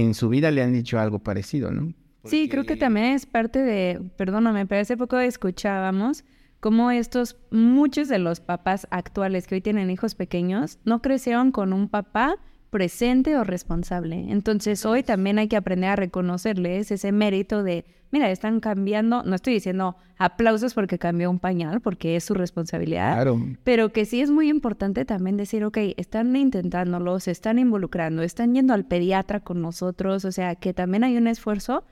en 0.00 0.14
su 0.14 0.28
vida 0.28 0.50
le 0.50 0.62
han 0.62 0.72
dicho 0.72 0.98
algo 0.98 1.18
parecido, 1.18 1.70
¿no? 1.70 1.92
Sí, 2.24 2.48
creo 2.48 2.64
que 2.64 2.76
también 2.76 3.06
es 3.06 3.26
parte 3.26 3.58
de, 3.58 4.00
perdóname, 4.16 4.64
pero 4.66 4.80
hace 4.80 4.96
poco 4.96 5.18
escuchábamos 5.18 6.24
cómo 6.60 6.92
estos, 6.92 7.36
muchos 7.50 8.06
de 8.06 8.20
los 8.20 8.40
papás 8.40 8.86
actuales 8.90 9.48
que 9.48 9.56
hoy 9.56 9.60
tienen 9.60 9.90
hijos 9.90 10.14
pequeños, 10.14 10.78
no 10.84 11.02
crecieron 11.02 11.50
con 11.50 11.72
un 11.72 11.88
papá 11.88 12.36
presente 12.72 13.36
o 13.36 13.44
responsable. 13.44 14.32
Entonces 14.32 14.84
hoy 14.86 15.02
también 15.02 15.38
hay 15.38 15.46
que 15.46 15.56
aprender 15.56 15.90
a 15.90 15.96
reconocerles 15.96 16.90
ese 16.90 17.12
mérito 17.12 17.62
de, 17.62 17.84
mira, 18.10 18.30
están 18.30 18.60
cambiando, 18.60 19.22
no 19.24 19.34
estoy 19.34 19.52
diciendo 19.52 19.94
aplausos 20.16 20.72
porque 20.72 20.98
cambió 20.98 21.30
un 21.30 21.38
pañal, 21.38 21.82
porque 21.82 22.16
es 22.16 22.24
su 22.24 22.32
responsabilidad, 22.32 23.12
Claro. 23.14 23.38
pero 23.62 23.92
que 23.92 24.06
sí 24.06 24.22
es 24.22 24.30
muy 24.30 24.48
importante 24.48 25.04
también 25.04 25.36
decir, 25.36 25.64
ok, 25.64 25.76
están 25.98 26.34
intentándolo, 26.34 27.20
se 27.20 27.30
están 27.30 27.58
involucrando, 27.58 28.22
están 28.22 28.54
yendo 28.54 28.72
al 28.72 28.86
pediatra 28.86 29.40
con 29.40 29.60
nosotros, 29.60 30.24
o 30.24 30.32
sea, 30.32 30.54
que 30.54 30.72
también 30.72 31.04
hay 31.04 31.18
un 31.18 31.26
esfuerzo 31.26 31.84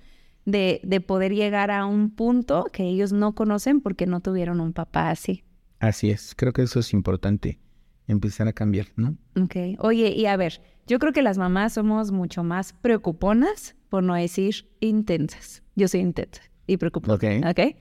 de, 0.47 0.81
de 0.83 1.03
poder 1.03 1.35
llegar 1.35 1.71
a 1.71 1.85
un 1.85 2.09
punto 2.11 2.65
que 2.73 2.85
ellos 2.85 3.13
no 3.13 3.35
conocen 3.35 3.83
porque 3.83 4.07
no 4.07 4.21
tuvieron 4.21 4.61
un 4.63 4.73
papá 4.73 5.11
así. 5.11 5.45
Así 5.79 6.11
es, 6.11 6.35
creo 6.35 6.55
que 6.55 6.63
eso 6.63 6.81
es 6.81 6.95
importante, 6.95 7.59
empezar 8.11 8.49
a 8.49 8.53
cambiar, 8.53 8.87
¿no? 8.97 9.17
Ok, 9.41 9.57
oye, 9.79 10.13
y 10.15 10.27
a 10.27 10.37
ver, 10.37 10.61
yo 10.87 10.99
creo 10.99 11.13
que 11.13 11.23
las 11.23 11.39
mamás 11.39 11.75
somos 11.75 12.11
mucho 12.13 12.43
más 12.43 12.73
preocuponas, 12.73 13.77
por 13.89 14.03
no 14.03 14.15
decir 14.15 14.69
intensas. 14.81 15.63
Yo 15.77 15.89
soy 15.89 16.01
intensa 16.01 16.43
y 16.67 16.77
preocupona. 16.77 17.15
Ok. 17.15 17.25
ok. 17.49 17.77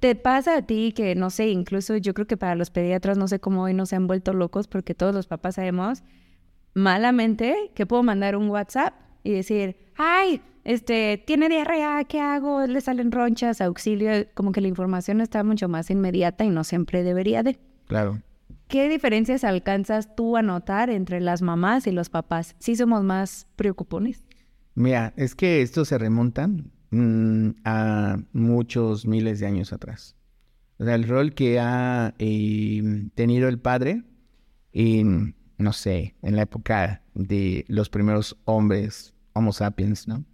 ¿Te 0.00 0.14
pasa 0.14 0.58
a 0.58 0.62
ti 0.62 0.92
que, 0.94 1.14
no 1.14 1.30
sé, 1.30 1.48
incluso 1.48 1.96
yo 1.96 2.12
creo 2.12 2.26
que 2.26 2.36
para 2.36 2.54
los 2.54 2.70
pediatras, 2.70 3.16
no 3.16 3.28
sé 3.28 3.40
cómo 3.40 3.62
hoy 3.62 3.72
no 3.72 3.86
se 3.86 3.96
han 3.96 4.06
vuelto 4.06 4.34
locos 4.34 4.68
porque 4.68 4.94
todos 4.94 5.14
los 5.14 5.26
papás 5.26 5.54
sabemos 5.54 6.02
malamente 6.74 7.72
que 7.74 7.86
puedo 7.86 8.02
mandar 8.02 8.36
un 8.36 8.50
WhatsApp 8.50 8.92
y 9.24 9.32
decir, 9.32 9.76
ay, 9.96 10.42
este, 10.64 11.22
tiene 11.26 11.48
diarrea, 11.48 12.04
¿qué 12.04 12.20
hago? 12.20 12.66
Le 12.66 12.80
salen 12.80 13.10
ronchas, 13.10 13.60
auxilio, 13.60 14.10
como 14.34 14.52
que 14.52 14.60
la 14.60 14.68
información 14.68 15.20
está 15.20 15.42
mucho 15.42 15.68
más 15.68 15.90
inmediata 15.90 16.44
y 16.44 16.50
no 16.50 16.64
siempre 16.64 17.02
debería 17.02 17.42
de. 17.42 17.58
Claro. 17.86 18.20
¿Qué 18.68 18.88
diferencias 18.88 19.44
alcanzas 19.44 20.14
tú 20.16 20.36
a 20.36 20.42
notar 20.42 20.90
entre 20.90 21.20
las 21.20 21.40
mamás 21.40 21.86
y 21.86 21.92
los 21.92 22.08
papás? 22.08 22.56
¿Sí 22.58 22.74
somos 22.74 23.04
más 23.04 23.46
preocupones? 23.54 24.24
Mira, 24.74 25.14
es 25.16 25.34
que 25.34 25.62
esto 25.62 25.84
se 25.84 25.98
remonta 25.98 26.48
mm, 26.90 27.50
a 27.64 28.18
muchos 28.32 29.06
miles 29.06 29.40
de 29.40 29.46
años 29.46 29.72
atrás. 29.72 30.16
O 30.78 30.84
sea, 30.84 30.94
el 30.94 31.08
rol 31.08 31.32
que 31.32 31.58
ha 31.60 32.14
eh, 32.18 33.08
tenido 33.14 33.48
el 33.48 33.58
padre 33.58 34.02
en, 34.72 35.34
no 35.58 35.72
sé, 35.72 36.14
en 36.22 36.36
la 36.36 36.42
época 36.42 37.02
de 37.14 37.64
los 37.68 37.88
primeros 37.88 38.36
hombres, 38.44 39.14
Homo 39.32 39.52
sapiens, 39.52 40.08
¿no? 40.08 40.24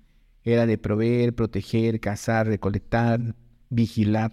Era 0.45 0.67
de 0.67 0.79
proveer, 0.79 1.35
proteger, 1.35 2.01
cazar, 2.01 2.47
recolectar, 2.47 3.35
vigilar. 3.69 4.33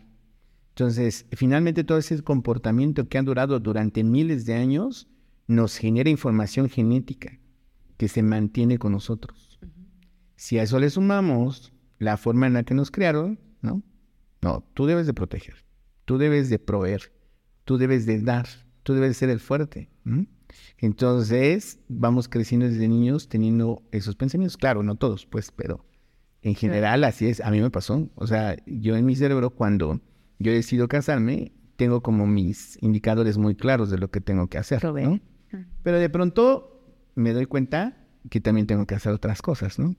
Entonces, 0.79 1.25
finalmente 1.33 1.83
todo 1.83 1.97
ese 1.97 2.23
comportamiento 2.23 3.09
que 3.09 3.17
ha 3.17 3.21
durado 3.21 3.59
durante 3.59 4.01
miles 4.01 4.45
de 4.45 4.53
años 4.53 5.09
nos 5.45 5.75
genera 5.75 6.09
información 6.09 6.69
genética 6.69 7.37
que 7.97 8.07
se 8.07 8.23
mantiene 8.23 8.77
con 8.77 8.93
nosotros. 8.93 9.59
Si 10.37 10.57
a 10.57 10.63
eso 10.63 10.79
le 10.79 10.89
sumamos 10.89 11.73
la 11.97 12.15
forma 12.15 12.47
en 12.47 12.53
la 12.53 12.63
que 12.63 12.75
nos 12.75 12.91
criaron, 12.91 13.41
¿no? 13.61 13.83
No, 14.41 14.63
tú 14.73 14.85
debes 14.85 15.05
de 15.05 15.13
proteger, 15.13 15.65
tú 16.05 16.17
debes 16.17 16.49
de 16.49 16.59
proveer, 16.59 17.11
tú 17.65 17.77
debes 17.77 18.05
de 18.05 18.21
dar, 18.21 18.47
tú 18.83 18.93
debes 18.93 19.09
de 19.09 19.15
ser 19.15 19.29
el 19.31 19.41
fuerte. 19.41 19.89
Entonces, 20.77 21.79
vamos 21.89 22.29
creciendo 22.29 22.67
desde 22.67 22.87
niños 22.87 23.27
teniendo 23.27 23.83
esos 23.91 24.15
pensamientos. 24.15 24.55
Claro, 24.55 24.81
no 24.81 24.95
todos, 24.95 25.25
pues, 25.25 25.51
pero 25.51 25.85
en 26.41 26.55
general 26.55 27.03
así 27.03 27.27
es. 27.27 27.41
A 27.41 27.51
mí 27.51 27.59
me 27.59 27.69
pasó. 27.69 28.07
O 28.15 28.27
sea, 28.27 28.55
yo 28.65 28.95
en 28.95 29.05
mi 29.05 29.17
cerebro, 29.17 29.49
cuando 29.49 29.99
yo 30.39 30.51
decido 30.51 30.87
casarme, 30.87 31.51
tengo 31.75 32.01
como 32.01 32.25
mis 32.27 32.77
indicadores 32.81 33.37
muy 33.37 33.55
claros 33.55 33.89
de 33.89 33.97
lo 33.97 34.09
que 34.09 34.21
tengo 34.21 34.47
que 34.47 34.57
hacer. 34.57 34.81
Pero 35.83 35.99
de 35.99 36.09
pronto 36.09 36.83
me 37.15 37.33
doy 37.33 37.45
cuenta 37.45 37.97
que 38.29 38.41
también 38.41 38.67
tengo 38.67 38.85
que 38.85 38.95
hacer 38.95 39.13
otras 39.13 39.41
cosas, 39.41 39.79
¿no? 39.79 39.95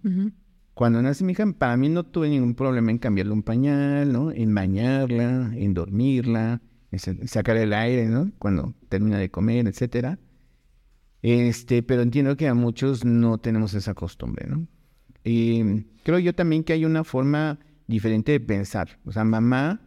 Cuando 0.75 1.03
nace 1.03 1.25
mi 1.25 1.33
hija, 1.33 1.45
para 1.59 1.77
mí 1.77 1.89
no 1.89 2.05
tuve 2.05 2.29
ningún 2.31 2.55
problema 2.55 2.91
en 2.91 2.99
cambiarle 2.99 3.33
un 3.33 3.43
pañal, 3.43 4.13
¿no? 4.13 4.31
En 4.31 4.55
bañarla, 4.55 5.53
en 5.55 5.75
dormirla, 5.75 6.63
en 6.91 6.99
sa- 6.99 7.15
sacarle 7.27 7.65
el 7.65 7.73
aire, 7.73 8.07
¿no? 8.07 8.31
Cuando 8.39 8.75
termina 8.89 9.19
de 9.19 9.31
comer, 9.31 9.67
etcétera. 9.67 10.19
Este, 11.23 11.83
pero 11.83 12.03
entiendo 12.03 12.37
que 12.37 12.49
a 12.49 12.55
muchos 12.55 13.05
no 13.05 13.39
tenemos 13.39 13.75
esa 13.75 13.95
costumbre, 13.95 14.47
¿no? 14.49 14.67
Y 15.23 15.85
creo 16.03 16.19
yo 16.19 16.35
también 16.35 16.65
que 16.65 16.73
hay 16.73 16.85
una 16.87 17.05
forma 17.05 17.59
diferente 17.87 18.33
de 18.33 18.41
pensar. 18.41 18.99
O 19.05 19.13
sea, 19.13 19.25
mamá, 19.25 19.83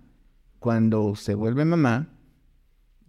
cuando 0.64 1.14
se 1.18 1.36
vuelve 1.36 1.66
mamá, 1.66 2.08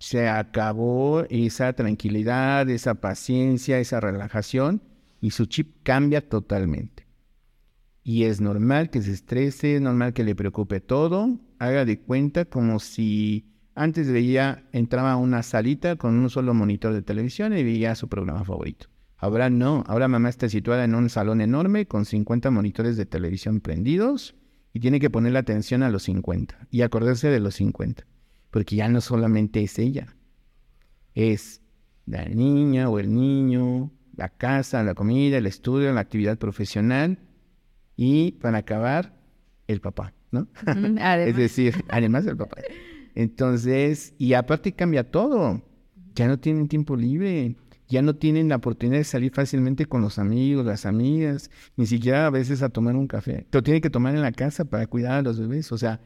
se 0.01 0.29
acabó 0.29 1.23
esa 1.31 1.73
tranquilidad, 1.73 2.69
esa 2.69 2.97
paciencia, 2.97 3.79
esa 3.79 4.01
relajación 4.01 4.83
y 5.21 5.31
su 5.31 5.47
chip 5.47 5.77
cambia 5.85 6.29
totalmente. 6.29 7.07
Y 8.03 8.25
es 8.25 8.41
normal 8.41 8.91
que 8.91 9.03
se 9.03 9.13
estrese, 9.13 9.77
es 9.77 9.81
normal 9.81 10.15
que 10.15 10.25
le 10.25 10.35
preocupe 10.35 10.81
todo, 10.81 11.39
haga 11.61 11.85
de 11.85 12.01
cuenta 12.01 12.45
como 12.45 12.81
si 12.81 13.55
antes 13.77 14.11
veía, 14.11 14.69
entraba 14.73 15.13
a 15.13 15.17
una 15.17 15.45
salita 15.45 15.95
con 15.95 16.17
un 16.17 16.31
solo 16.31 16.55
monitor 16.55 16.93
de 16.93 17.03
televisión 17.03 17.57
y 17.57 17.63
veía 17.63 17.95
su 17.95 18.09
programa 18.09 18.43
favorito. 18.43 18.89
Ahora 19.17 19.49
no, 19.49 19.85
ahora 19.87 20.09
mamá 20.09 20.29
está 20.29 20.49
situada 20.49 20.83
en 20.83 20.97
un 20.97 21.09
salón 21.09 21.41
enorme 21.41 21.87
con 21.87 22.05
50 22.05 22.51
monitores 22.51 22.97
de 22.97 23.07
televisión 23.07 23.61
prendidos 23.61 24.35
y 24.75 24.81
tiene 24.81 25.01
que 25.01 25.09
poner 25.09 25.33
la 25.33 25.39
atención 25.39 25.83
a 25.83 25.89
los 25.89 26.03
50 26.03 26.67
y 26.71 26.83
acordarse 26.83 27.29
de 27.29 27.41
los 27.41 27.55
50, 27.55 28.05
porque 28.51 28.77
ya 28.77 28.89
no 28.89 29.01
solamente 29.01 29.63
es 29.63 29.79
ella, 29.79 30.15
es 31.15 31.63
la 32.05 32.25
niña 32.27 32.91
o 32.91 32.99
el 32.99 33.15
niño, 33.15 33.93
la 34.17 34.29
casa, 34.29 34.83
la 34.83 34.95
comida, 34.95 35.39
el 35.39 35.47
estudio, 35.47 35.93
la 35.93 36.01
actividad 36.01 36.39
profesional 36.39 37.19
y 37.97 38.33
para 38.33 38.59
acabar, 38.59 39.15
el 39.69 39.81
papá, 39.81 40.13
¿no? 40.33 40.49
Es 41.19 41.37
decir, 41.37 41.85
además 41.89 42.25
del 42.25 42.37
papá. 42.37 42.59
Entonces, 43.15 44.15
y 44.19 44.35
aparte 44.35 44.73
cambia 44.73 45.11
todo. 45.11 45.63
Ya 46.17 46.29
no 46.29 46.39
tienen 46.39 46.69
tiempo 46.69 46.97
libre, 46.97 47.57
ya 47.89 48.03
no 48.03 48.17
tienen 48.17 48.49
la 48.49 48.57
oportunidad 48.57 48.99
de 48.99 49.05
salir 49.05 49.33
fácilmente 49.33 49.87
con 49.87 50.01
los 50.01 50.19
amigos, 50.19 50.65
las 50.65 50.87
amigas, 50.87 51.51
ni 51.77 51.87
siquiera 51.87 52.27
a 52.27 52.31
veces 52.31 52.63
a 52.63 52.69
tomar 52.69 52.97
un 52.97 53.07
café. 53.07 53.47
Lo 53.53 53.63
tienen 53.63 53.83
que 53.83 53.91
tomar 53.91 54.15
en 54.15 54.23
la 54.23 54.33
casa 54.33 54.65
para 54.65 54.87
cuidar 54.87 55.13
a 55.13 55.23
los 55.23 55.39
bebés. 55.39 55.71
O 55.73 55.79
sea, 55.79 56.01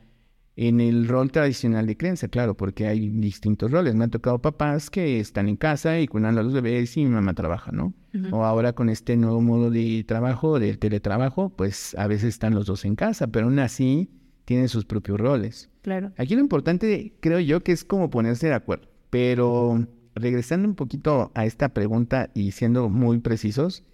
en 0.60 0.80
el 0.80 1.06
rol 1.06 1.30
tradicional 1.30 1.86
de 1.86 1.96
crianza, 1.96 2.26
claro, 2.26 2.56
porque 2.56 2.88
hay 2.88 3.10
distintos 3.10 3.70
roles. 3.70 3.94
Me 3.94 4.02
han 4.02 4.10
tocado 4.10 4.40
papás 4.40 4.90
que 4.90 5.20
están 5.20 5.48
en 5.48 5.56
casa 5.56 6.00
y 6.00 6.08
cuidando 6.08 6.40
a 6.40 6.42
los 6.44 6.52
bebés 6.52 6.96
y 6.96 7.04
mi 7.04 7.10
mamá 7.10 7.32
trabaja, 7.34 7.70
¿no? 7.70 7.94
O 8.32 8.44
ahora 8.44 8.72
con 8.72 8.88
este 8.88 9.16
nuevo 9.16 9.40
modo 9.40 9.70
de 9.70 10.04
trabajo, 10.04 10.58
del 10.58 10.80
teletrabajo, 10.80 11.50
pues 11.50 11.94
a 11.96 12.08
veces 12.08 12.30
están 12.30 12.54
los 12.54 12.66
dos 12.66 12.84
en 12.84 12.96
casa, 12.96 13.28
pero 13.28 13.46
aún 13.46 13.60
así 13.60 14.10
tienen 14.46 14.68
sus 14.68 14.84
propios 14.84 15.20
roles. 15.20 15.70
Claro. 15.82 16.10
Aquí 16.16 16.34
lo 16.34 16.40
importante, 16.40 17.14
creo 17.20 17.38
yo, 17.38 17.62
que 17.62 17.70
es 17.70 17.84
como 17.84 18.10
ponerse 18.10 18.48
de 18.48 18.54
acuerdo. 18.54 18.88
Pero 19.10 19.86
regresando 20.18 20.68
un 20.68 20.74
poquito 20.74 21.32
a 21.34 21.46
esta 21.46 21.70
pregunta 21.70 22.30
y 22.34 22.52
siendo 22.52 22.88
muy 22.88 23.18
precisos, 23.20 23.84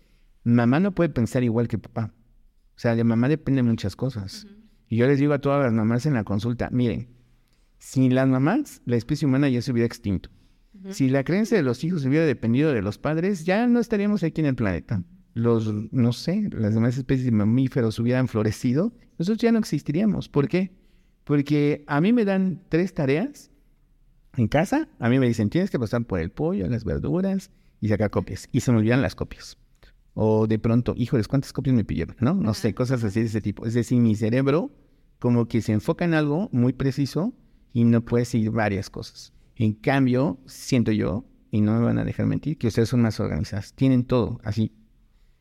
mamá 0.43 0.81
no 0.81 0.95
puede 0.95 1.11
pensar 1.11 1.43
igual 1.43 1.69
que 1.69 1.79
papá. 1.79 2.13
O 2.77 2.79
sea, 2.79 2.97
de 2.97 3.05
mamá 3.05 3.29
dependen 3.29 3.67
muchas 3.67 3.97
cosas. 3.97 4.47
Y 4.89 4.97
yo 4.97 5.07
les 5.07 5.19
digo 5.19 5.33
a 5.33 5.41
todas 5.41 5.65
las 5.65 5.73
mamás 5.73 6.07
en 6.07 6.15
la 6.15 6.25
consulta, 6.25 6.69
miren, 6.71 7.09
sin 7.79 8.15
las 8.15 8.29
mamás, 8.29 8.83
la 8.85 8.97
especie 8.97 9.27
humana 9.27 9.49
ya 9.49 9.63
se 9.63 9.73
hubiera 9.73 9.87
extinto. 9.87 10.31
Si 10.91 11.09
la 11.09 11.25
creencia 11.25 11.57
de 11.57 11.63
los 11.63 11.83
hijos 11.85 12.05
hubiera 12.05 12.27
dependido 12.27 12.73
de 12.73 12.83
los 12.83 12.99
padres, 12.99 13.45
ya 13.45 13.67
no 13.67 13.81
estaríamos 13.81 14.23
aquí 14.23 14.41
en 14.41 14.49
el 14.49 14.55
planeta. 14.55 15.03
los, 15.33 15.73
no 15.93 16.13
sé, 16.13 16.49
las 16.51 16.75
demás 16.75 16.97
especies 16.97 17.25
de 17.25 17.33
mamíferos 17.33 17.99
hubieran 17.99 18.29
florecido, 18.29 18.93
nosotros 19.19 19.41
ya 19.41 19.53
no 19.53 19.59
existiríamos. 19.59 20.29
¿Por 20.29 20.49
qué? 20.49 20.73
Porque 21.25 21.85
a 21.87 22.01
mí 22.01 22.13
me 22.13 22.25
dan 22.25 22.63
tres 22.69 22.95
tareas 22.95 23.51
en 24.37 24.49
casa, 24.49 24.89
a 24.99 25.09
mí 25.09 25.19
me 25.19 25.27
dicen, 25.27 25.51
tienes 25.51 25.71
que 25.71 25.79
pasar 25.79 26.05
por 26.05 26.21
el 26.21 26.31
pollo, 26.31 26.69
las 26.69 26.85
verduras 26.85 27.51
y 27.81 27.89
sacar 27.89 28.11
copias. 28.11 28.49
Y 28.53 28.61
se 28.61 28.73
me 28.73 28.79
olvidan 28.79 29.03
las 29.03 29.15
copias. 29.15 29.59
O 30.15 30.47
de 30.47 30.59
pronto, 30.59 30.95
híjoles, 30.97 31.29
¿cuántas 31.29 31.53
copias 31.53 31.75
me 31.75 31.85
pidieron? 31.85 32.17
¿No? 32.21 32.35
No 32.35 32.55
sé, 32.55 32.75
cosas 32.75 33.03
así 33.05 33.21
de 33.21 33.27
ese 33.27 33.41
tipo. 33.41 33.67
Es 33.67 33.75
decir, 33.75 34.01
mi 34.01 34.15
cerebro 34.15 34.71
como 35.19 35.49
que 35.49 35.63
se 35.63 35.73
enfoca 35.73 36.05
en 36.05 36.15
algo 36.15 36.49
muy 36.53 36.73
preciso 36.73 37.33
y 37.73 37.85
no 37.85 38.05
puede 38.05 38.25
seguir 38.25 38.51
varias 38.51 38.91
cosas. 38.91 39.33
En 39.57 39.73
cambio, 39.73 40.39
siento 40.47 40.93
yo, 40.93 41.25
y 41.51 41.61
no 41.61 41.73
me 41.79 41.85
van 41.85 41.99
a 41.99 42.05
dejar 42.05 42.27
mentir, 42.27 42.59
que 42.59 42.67
ustedes 42.67 42.89
son 42.89 43.03
más 43.03 43.21
organizadas. 43.21 43.73
Tienen 43.75 44.05
todo 44.05 44.41
así, 44.45 44.73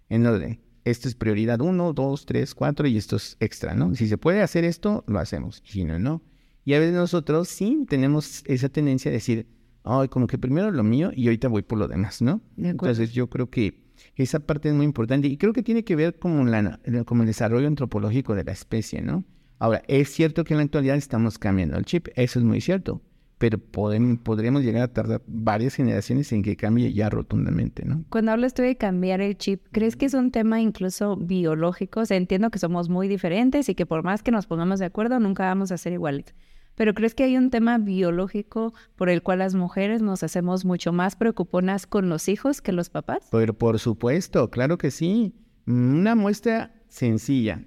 en 0.10 0.26
orden. 0.26 0.62
Esto 0.86 1.08
es 1.08 1.16
prioridad 1.16 1.62
uno, 1.62 1.94
dos, 1.94 2.26
tres, 2.26 2.56
cuatro 2.56 2.88
y 2.88 2.98
esto 2.98 3.16
es 3.16 3.38
extra, 3.40 3.74
¿no? 3.74 3.96
Si 3.96 4.08
se 4.08 4.18
puede 4.18 4.42
hacer 4.42 4.64
esto, 4.64 5.04
lo 5.08 5.20
hacemos. 5.20 5.62
Si 5.66 5.84
no, 5.86 5.98
no. 5.98 6.22
Y 6.66 6.74
a 6.74 6.80
veces 6.80 6.96
nosotros 6.96 7.50
sí 7.50 7.86
tenemos 7.88 8.44
esa 8.46 8.70
tendencia 8.70 9.12
de 9.12 9.18
decir, 9.18 9.48
ay, 9.84 10.08
como 10.08 10.28
que 10.28 10.38
primero 10.38 10.72
lo 10.72 10.84
mío 10.84 11.12
y 11.14 11.28
ahorita 11.28 11.48
voy 11.48 11.62
por 11.62 11.78
lo 11.78 11.88
demás, 11.88 12.22
¿no? 12.22 12.42
Entonces 12.58 13.12
yo 13.12 13.30
creo 13.30 13.50
que 13.50 13.84
esa 14.16 14.40
parte 14.40 14.70
es 14.70 14.76
muy 14.76 14.86
importante 14.86 15.28
y 15.28 15.38
creo 15.38 15.54
que 15.54 15.64
tiene 15.64 15.84
que 15.84 15.96
ver 15.96 16.18
con, 16.20 16.50
la, 16.52 16.80
con 17.06 17.22
el 17.22 17.26
desarrollo 17.26 17.68
antropológico 17.68 18.36
de 18.36 18.44
la 18.44 18.52
especie, 18.52 19.02
¿no? 19.02 19.24
Ahora, 19.60 19.82
es 19.88 20.10
cierto 20.10 20.44
que 20.44 20.54
en 20.54 20.58
la 20.58 20.64
actualidad 20.64 20.96
estamos 20.96 21.38
cambiando 21.38 21.78
el 21.78 21.86
chip, 21.86 22.08
eso 22.16 22.40
es 22.40 22.46
muy 22.46 22.60
cierto, 22.60 23.02
pero 23.38 23.58
podemos, 23.58 24.20
podríamos 24.20 24.64
llegar 24.64 24.84
a 24.84 24.88
tardar 24.92 25.22
varias 25.26 25.76
generaciones 25.76 26.32
en 26.34 26.44
que 26.44 26.56
cambie 26.56 26.92
ya 26.92 27.10
rotundamente, 27.10 27.86
¿no? 27.86 28.04
Cuando 28.10 28.32
hablas 28.32 28.54
tú 28.54 28.62
de 28.62 28.76
cambiar 28.76 29.22
el 29.22 29.38
chip, 29.38 29.62
¿crees 29.72 29.96
que 29.96 30.06
es 30.06 30.14
un 30.14 30.32
tema 30.32 30.60
incluso 30.60 31.16
biológico? 31.16 32.02
O 32.02 32.06
sea, 32.06 32.18
entiendo 32.18 32.50
que 32.50 32.60
somos 32.60 32.90
muy 32.90 33.08
diferentes 33.08 33.70
y 33.70 33.76
que 33.76 33.86
por 33.86 34.04
más 34.04 34.22
que 34.24 34.32
nos 34.32 34.48
pongamos 34.48 34.80
de 34.80 34.86
acuerdo, 34.86 35.20
nunca 35.20 35.44
vamos 35.46 35.72
a 35.72 35.78
ser 35.78 35.94
iguales. 35.94 36.34
Pero 36.76 36.94
¿crees 36.94 37.14
que 37.14 37.24
hay 37.24 37.38
un 37.38 37.50
tema 37.50 37.78
biológico 37.78 38.74
por 38.96 39.10
el 39.10 39.22
cual 39.22 39.40
las 39.40 39.56
mujeres 39.56 40.02
nos 40.02 40.24
hacemos 40.24 40.66
mucho 40.66 40.92
más 40.92 41.16
preocuponas 41.16 41.86
con 41.86 42.10
los 42.10 42.28
hijos 42.30 42.62
que 42.62 42.72
los 42.72 42.90
papás? 42.90 43.28
Pero 43.32 43.54
por 43.54 43.80
supuesto, 43.80 44.50
claro 44.50 44.78
que 44.78 44.92
sí. 44.92 45.34
Una 45.66 46.16
muestra 46.16 46.74
sencilla. 46.90 47.64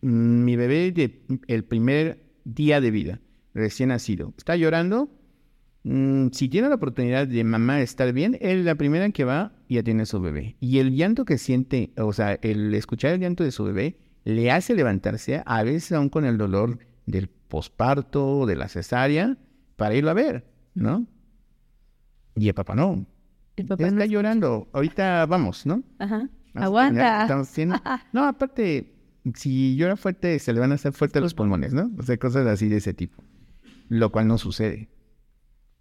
Mi 0.00 0.56
bebé 0.56 0.92
de 0.92 1.22
el 1.46 1.64
primer 1.64 2.30
día 2.44 2.80
de 2.80 2.90
vida, 2.90 3.20
recién 3.54 3.90
nacido, 3.90 4.32
está 4.36 4.56
llorando. 4.56 5.10
Mm, 5.82 6.28
si 6.32 6.48
tiene 6.48 6.68
la 6.68 6.74
oportunidad 6.74 7.26
de 7.26 7.44
mamá 7.44 7.80
estar 7.80 8.12
bien, 8.12 8.36
él 8.40 8.64
la 8.64 8.74
primera 8.74 9.10
que 9.10 9.24
va 9.24 9.52
y 9.68 9.78
atiende 9.78 10.04
a 10.04 10.06
su 10.06 10.20
bebé. 10.20 10.56
Y 10.60 10.78
el 10.78 10.94
llanto 10.94 11.24
que 11.24 11.38
siente, 11.38 11.92
o 11.96 12.12
sea, 12.12 12.34
el 12.42 12.74
escuchar 12.74 13.14
el 13.14 13.20
llanto 13.20 13.44
de 13.44 13.50
su 13.50 13.64
bebé, 13.64 13.98
le 14.24 14.50
hace 14.50 14.74
levantarse, 14.74 15.42
a 15.44 15.62
veces 15.62 15.92
aún 15.92 16.08
con 16.08 16.24
el 16.24 16.36
dolor 16.38 16.78
del 17.06 17.30
posparto, 17.50 18.46
de 18.46 18.56
la 18.56 18.68
cesárea, 18.68 19.36
para 19.76 19.94
irlo 19.94 20.08
a 20.08 20.14
ver, 20.14 20.50
¿no? 20.74 21.06
Y 22.34 22.48
el 22.48 22.54
papá 22.54 22.74
no. 22.74 23.06
El 23.56 23.66
papá 23.66 23.88
está 23.88 24.06
llorando. 24.06 24.70
Ahorita 24.72 25.26
vamos, 25.26 25.66
¿no? 25.66 25.82
Ajá. 25.98 26.30
Aguanta. 26.54 27.28
No, 28.12 28.24
aparte, 28.24 28.94
si 29.34 29.76
llora 29.76 29.96
fuerte, 29.96 30.38
se 30.38 30.54
le 30.54 30.60
van 30.60 30.72
a 30.72 30.76
hacer 30.76 30.94
fuertes 30.94 31.20
los 31.20 31.34
pulmones, 31.34 31.74
¿no? 31.74 31.90
O 31.98 32.02
sea, 32.02 32.16
cosas 32.16 32.46
así 32.46 32.68
de 32.68 32.78
ese 32.78 32.94
tipo. 32.94 33.22
Lo 33.88 34.10
cual 34.10 34.28
no 34.28 34.38
sucede. 34.38 34.88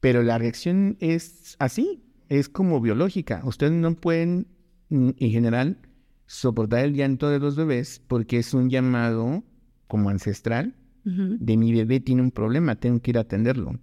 Pero 0.02 0.24
la 0.24 0.38
reacción 0.38 0.98
es 1.00 1.56
así, 1.60 2.04
es 2.28 2.50
como 2.50 2.82
biológica. 2.82 3.42
Ustedes 3.46 3.72
no 3.72 3.96
pueden, 3.96 4.48
mm, 4.90 5.12
en 5.18 5.32
general, 5.32 5.78
soportar 6.26 6.86
el 6.86 6.94
llanto 6.94 7.30
de 7.30 7.40
los 7.40 7.56
bebés 7.56 8.02
porque 8.08 8.38
es 8.38 8.54
un 8.54 8.70
llamado 8.70 9.44
como 9.88 10.10
ancestral 10.10 10.76
de 11.04 11.58
mi 11.58 11.74
bebé 11.74 12.00
tiene 12.00 12.22
un 12.22 12.32
problema, 12.32 12.76
tengo 12.76 13.02
que 13.02 13.12
ir 13.12 13.18
a 13.18 13.22
atenderlo. 13.22 13.80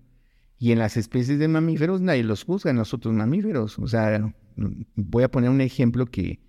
Y 0.58 0.72
en 0.72 0.78
las 0.78 0.96
especies 0.96 1.38
de 1.38 1.48
mamíferos 1.48 2.00
nadie 2.00 2.24
los 2.24 2.44
juzga, 2.44 2.70
en 2.70 2.76
los 2.78 2.94
otros 2.94 3.14
mamíferos. 3.14 3.78
O 3.78 3.86
sea, 3.86 4.32
voy 4.94 5.22
a 5.22 5.30
poner 5.30 5.50
un 5.50 5.60
ejemplo 5.60 6.06
que 6.06 6.40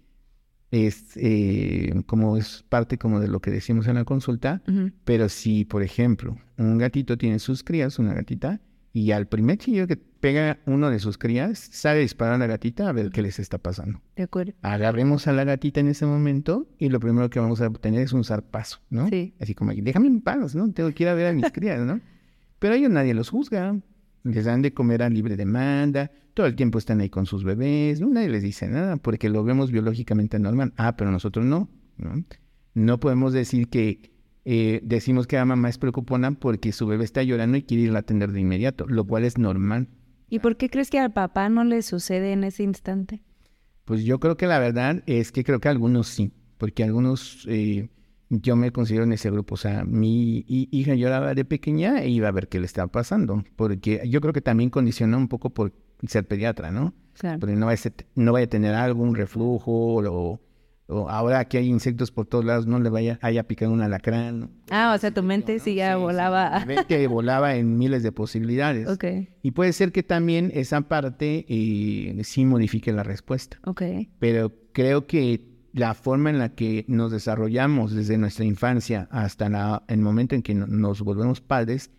es 0.71 1.12
eh, 1.15 1.93
como 2.06 2.38
es 2.38 2.63
parte 2.67 2.97
como 2.97 3.19
de 3.19 3.27
lo 3.27 3.39
que 3.39 3.51
decimos 3.51 3.88
en 3.88 3.95
la 3.95 4.06
consulta, 4.06 4.62
pero 5.06 5.30
si, 5.30 5.65
por 5.65 5.84
ejemplo, 5.84 6.38
un 6.58 6.77
gatito 6.77 7.17
tiene 7.17 7.39
sus 7.39 7.63
crías, 7.63 7.99
una 7.99 8.13
gatita, 8.13 8.62
y 8.93 9.12
al 9.12 9.28
primer 9.28 9.58
chillo 9.58 9.88
que 9.88 9.97
pega 9.97 10.60
uno 10.65 10.89
de 10.89 11.00
sus 11.00 11.17
crías, 11.17 11.60
sabe 11.60 12.00
disparar 12.00 12.36
a 12.36 12.38
la 12.39 12.47
gatita 12.47 12.89
a 12.89 12.91
ver 12.91 13.12
qué 13.12 13.21
les 13.21 13.39
está 13.39 13.58
pasando. 13.58 14.02
De 14.15 14.23
acuerdo. 14.23 14.54
Agarremos 14.62 15.28
a 15.28 15.34
la 15.34 15.43
gatita 15.43 15.80
en 15.80 15.88
ese 15.88 16.06
momento 16.06 16.67
y 16.80 16.89
lo 16.89 17.00
primero 17.00 17.30
que 17.30 17.39
vamos 17.39 17.62
a 17.62 17.67
obtener 17.67 18.02
es 18.02 18.13
un 18.13 18.23
zarpazo, 18.23 18.80
¿no? 18.89 19.08
Sí. 19.10 19.36
Así 19.39 19.54
como, 19.54 19.71
déjame 19.73 20.08
en 20.08 20.21
paz, 20.21 20.56
¿no? 20.56 20.71
Tengo 20.71 20.91
que 20.91 21.04
ir 21.04 21.10
a 21.10 21.13
ver 21.13 21.28
a 21.28 21.34
mis 21.34 21.52
crías, 21.54 21.80
¿no? 21.82 22.00
Pero 22.60 22.73
ellos 22.73 22.89
nadie 22.89 23.13
los 23.13 23.30
juzga. 23.30 23.78
Les 24.23 24.45
dan 24.45 24.62
de 24.62 24.73
comer 24.73 25.04
a 25.04 25.10
libre 25.10 25.38
demanda, 25.38 26.12
todo 26.34 26.47
el 26.47 26.56
tiempo 26.56 26.78
están 26.78 27.00
ahí 27.00 27.10
con 27.10 27.26
sus 27.26 27.43
bebés, 27.43 28.02
¿no? 28.02 28.10
nadie 28.10 28.30
les 28.30 28.43
dice 28.43 28.67
nada 28.67 28.97
porque 28.97 29.30
lo 29.30 29.43
vemos 29.43 29.71
biológicamente 29.71 30.38
normal. 30.38 30.73
Ah, 30.78 30.97
pero 30.97 31.12
nosotros 31.12 31.45
no, 31.45 31.69
¿no? 31.97 32.23
No 32.73 33.00
podemos 33.00 33.34
decir 33.34 33.69
que 33.69 34.12
eh, 34.49 34.79
decimos 34.81 35.27
que 35.27 35.36
la 35.36 35.43
mamá 35.43 35.67
es 35.67 35.77
preocupona 35.77 36.31
porque 36.31 36.71
su 36.71 36.88
bebé 36.88 37.03
está 37.03 37.21
llorando 37.21 37.57
y 37.57 37.63
quiere 37.63 37.83
ir 37.83 37.93
a 37.93 37.99
atender 37.99 38.31
de 38.31 38.39
inmediato, 38.39 38.88
lo 38.88 39.03
cual 39.03 39.25
es 39.25 39.38
normal. 39.38 39.89
¿Y 40.29 40.39
por 40.39 40.55
qué 40.55 40.69
crees 40.69 40.89
que 40.89 40.99
al 40.99 41.12
papá 41.12 41.49
no 41.49 41.65
le 41.65 41.81
sucede 41.81 42.31
en 42.31 42.45
ese 42.45 42.63
instante? 42.63 43.21
Pues 43.83 44.05
yo 44.05 44.21
creo 44.21 44.38
que 44.38 44.47
la 44.47 44.60
verdad 44.60 45.03
es 45.05 45.33
que 45.33 45.43
creo 45.43 45.60
que 45.60 45.67
algunos 45.67 46.07
sí, 46.07 46.31
porque 46.57 46.86
algunos 46.86 47.45
eh, 47.49 47.89
yo 48.29 48.55
me 48.55 48.71
considero 48.71 49.03
en 49.03 49.12
ese 49.12 49.29
grupo. 49.29 49.55
O 49.55 49.57
sea, 49.57 49.83
mi 49.83 50.45
hija 50.47 50.95
lloraba 50.95 51.33
de 51.33 51.43
pequeña 51.43 52.01
e 52.01 52.07
iba 52.07 52.29
a 52.29 52.31
ver 52.31 52.47
qué 52.47 52.62
le 52.62 52.67
estaba 52.67 52.89
pasando, 52.89 53.43
porque 53.57 54.01
yo 54.07 54.21
creo 54.21 54.31
que 54.31 54.39
también 54.41 54.69
condiciona 54.69 55.17
un 55.17 55.27
poco 55.27 55.49
por 55.49 55.73
ser 56.07 56.25
pediatra, 56.25 56.71
¿no? 56.71 56.93
Claro. 57.19 57.39
Porque 57.39 57.57
no 57.57 57.65
vaya, 57.65 57.89
a, 57.89 58.03
no 58.15 58.31
vaya 58.31 58.45
a 58.45 58.49
tener 58.49 58.75
algún 58.75 59.13
reflujo 59.13 59.95
o, 59.95 60.39
o 60.88 61.10
ahora 61.10 61.45
que 61.45 61.58
hay 61.58 61.67
insectos 61.67 62.12
por 62.12 62.26
todos 62.26 62.45
lados, 62.45 62.65
no 62.65 62.80
le 62.80 62.89
vaya 62.89 63.19
haya 63.21 63.43
picado 63.43 63.71
un 63.71 63.82
alacrán. 63.82 64.52
Ah, 64.69 64.93
o 64.95 65.00
sea, 65.00 65.12
tu 65.12 65.23
mente 65.23 65.60
sí 65.60 65.76
ya 65.76 65.97
volaba. 65.97 66.62
Sí, 66.62 66.67
mente 66.67 67.08
volaba 67.08 67.56
en 67.56 67.78
miles 67.78 68.04
de 68.04 68.12
posibilidades. 68.12 68.88
Ok. 68.88 69.06
Y 69.41 69.52
puede 69.52 69.73
ser 69.73 69.91
que 69.91 70.04
también 70.04 70.52
esa 70.54 70.82
parte 70.82 71.45
eh, 71.47 72.21
sí 72.23 72.45
modifique 72.45 72.91
la 72.91 73.04
respuesta. 73.04 73.60
Ok. 73.65 73.84
Pero 74.19 74.54
creo 74.71 75.08
que 75.08 75.58
la 75.73 75.93
forma 75.93 76.30
en 76.30 76.39
la 76.39 76.56
que 76.56 76.86
nos 76.88 77.12
desarrollamos 77.12 77.93
desde 77.93 78.17
nuestra 78.17 78.45
infancia 78.45 79.08
hasta 79.12 79.84
el 79.88 80.00
momento 80.00 80.36
en 80.36 80.41
que 80.41 80.56
nos 80.56 81.02
volvemos 81.02 81.41
padres, 81.41 81.91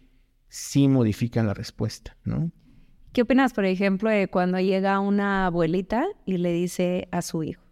sí 0.48 0.88
modifica 0.88 1.42
la 1.42 1.54
respuesta, 1.54 2.16
¿no? 2.24 2.50
¿Qué 3.12 3.22
opinas, 3.22 3.52
por 3.52 3.64
ejemplo, 3.64 4.10
de 4.10 4.28
cuando 4.28 4.58
llega 4.60 5.00
una 5.00 5.46
abuelita 5.46 6.06
y 6.26 6.38
le 6.38 6.52
dice 6.52 7.08
a 7.10 7.22
su 7.22 7.42
hijo, 7.42 7.62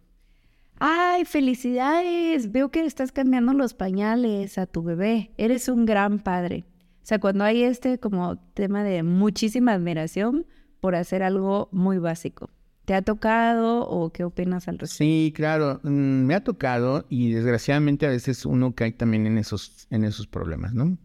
Ay, 0.79 1.25
felicidades, 1.25 2.51
veo 2.51 2.69
que 2.69 2.85
estás 2.85 3.11
cambiando 3.11 3.53
los 3.53 3.73
pañales 3.73 4.57
a 4.57 4.67
tu 4.67 4.83
bebé, 4.83 5.31
eres 5.37 5.69
un 5.69 5.85
gran 5.85 6.19
padre. 6.19 6.65
O 7.01 7.05
sea, 7.07 7.19
cuando 7.19 7.43
hay 7.43 7.63
este 7.63 7.99
como 7.99 8.37
tema 8.53 8.83
de 8.83 9.01
muchísima 9.01 9.73
admiración 9.73 10.45
por 10.79 10.95
hacer 10.95 11.23
algo 11.23 11.69
muy 11.71 11.97
básico. 11.97 12.49
¿Te 12.85 12.93
ha 12.93 13.01
tocado 13.01 13.87
o 13.87 14.11
qué 14.11 14.23
opinas 14.23 14.67
al 14.67 14.77
respecto? 14.77 15.03
Sí, 15.03 15.33
claro, 15.35 15.81
mm, 15.83 15.89
me 15.89 16.35
ha 16.35 16.43
tocado 16.43 17.05
y 17.09 17.31
desgraciadamente 17.31 18.05
a 18.05 18.09
veces 18.09 18.45
uno 18.45 18.75
cae 18.75 18.91
también 18.91 19.25
en 19.25 19.37
esos, 19.37 19.87
en 19.89 20.03
esos 20.03 20.27
problemas, 20.27 20.73
¿no? 20.73 20.97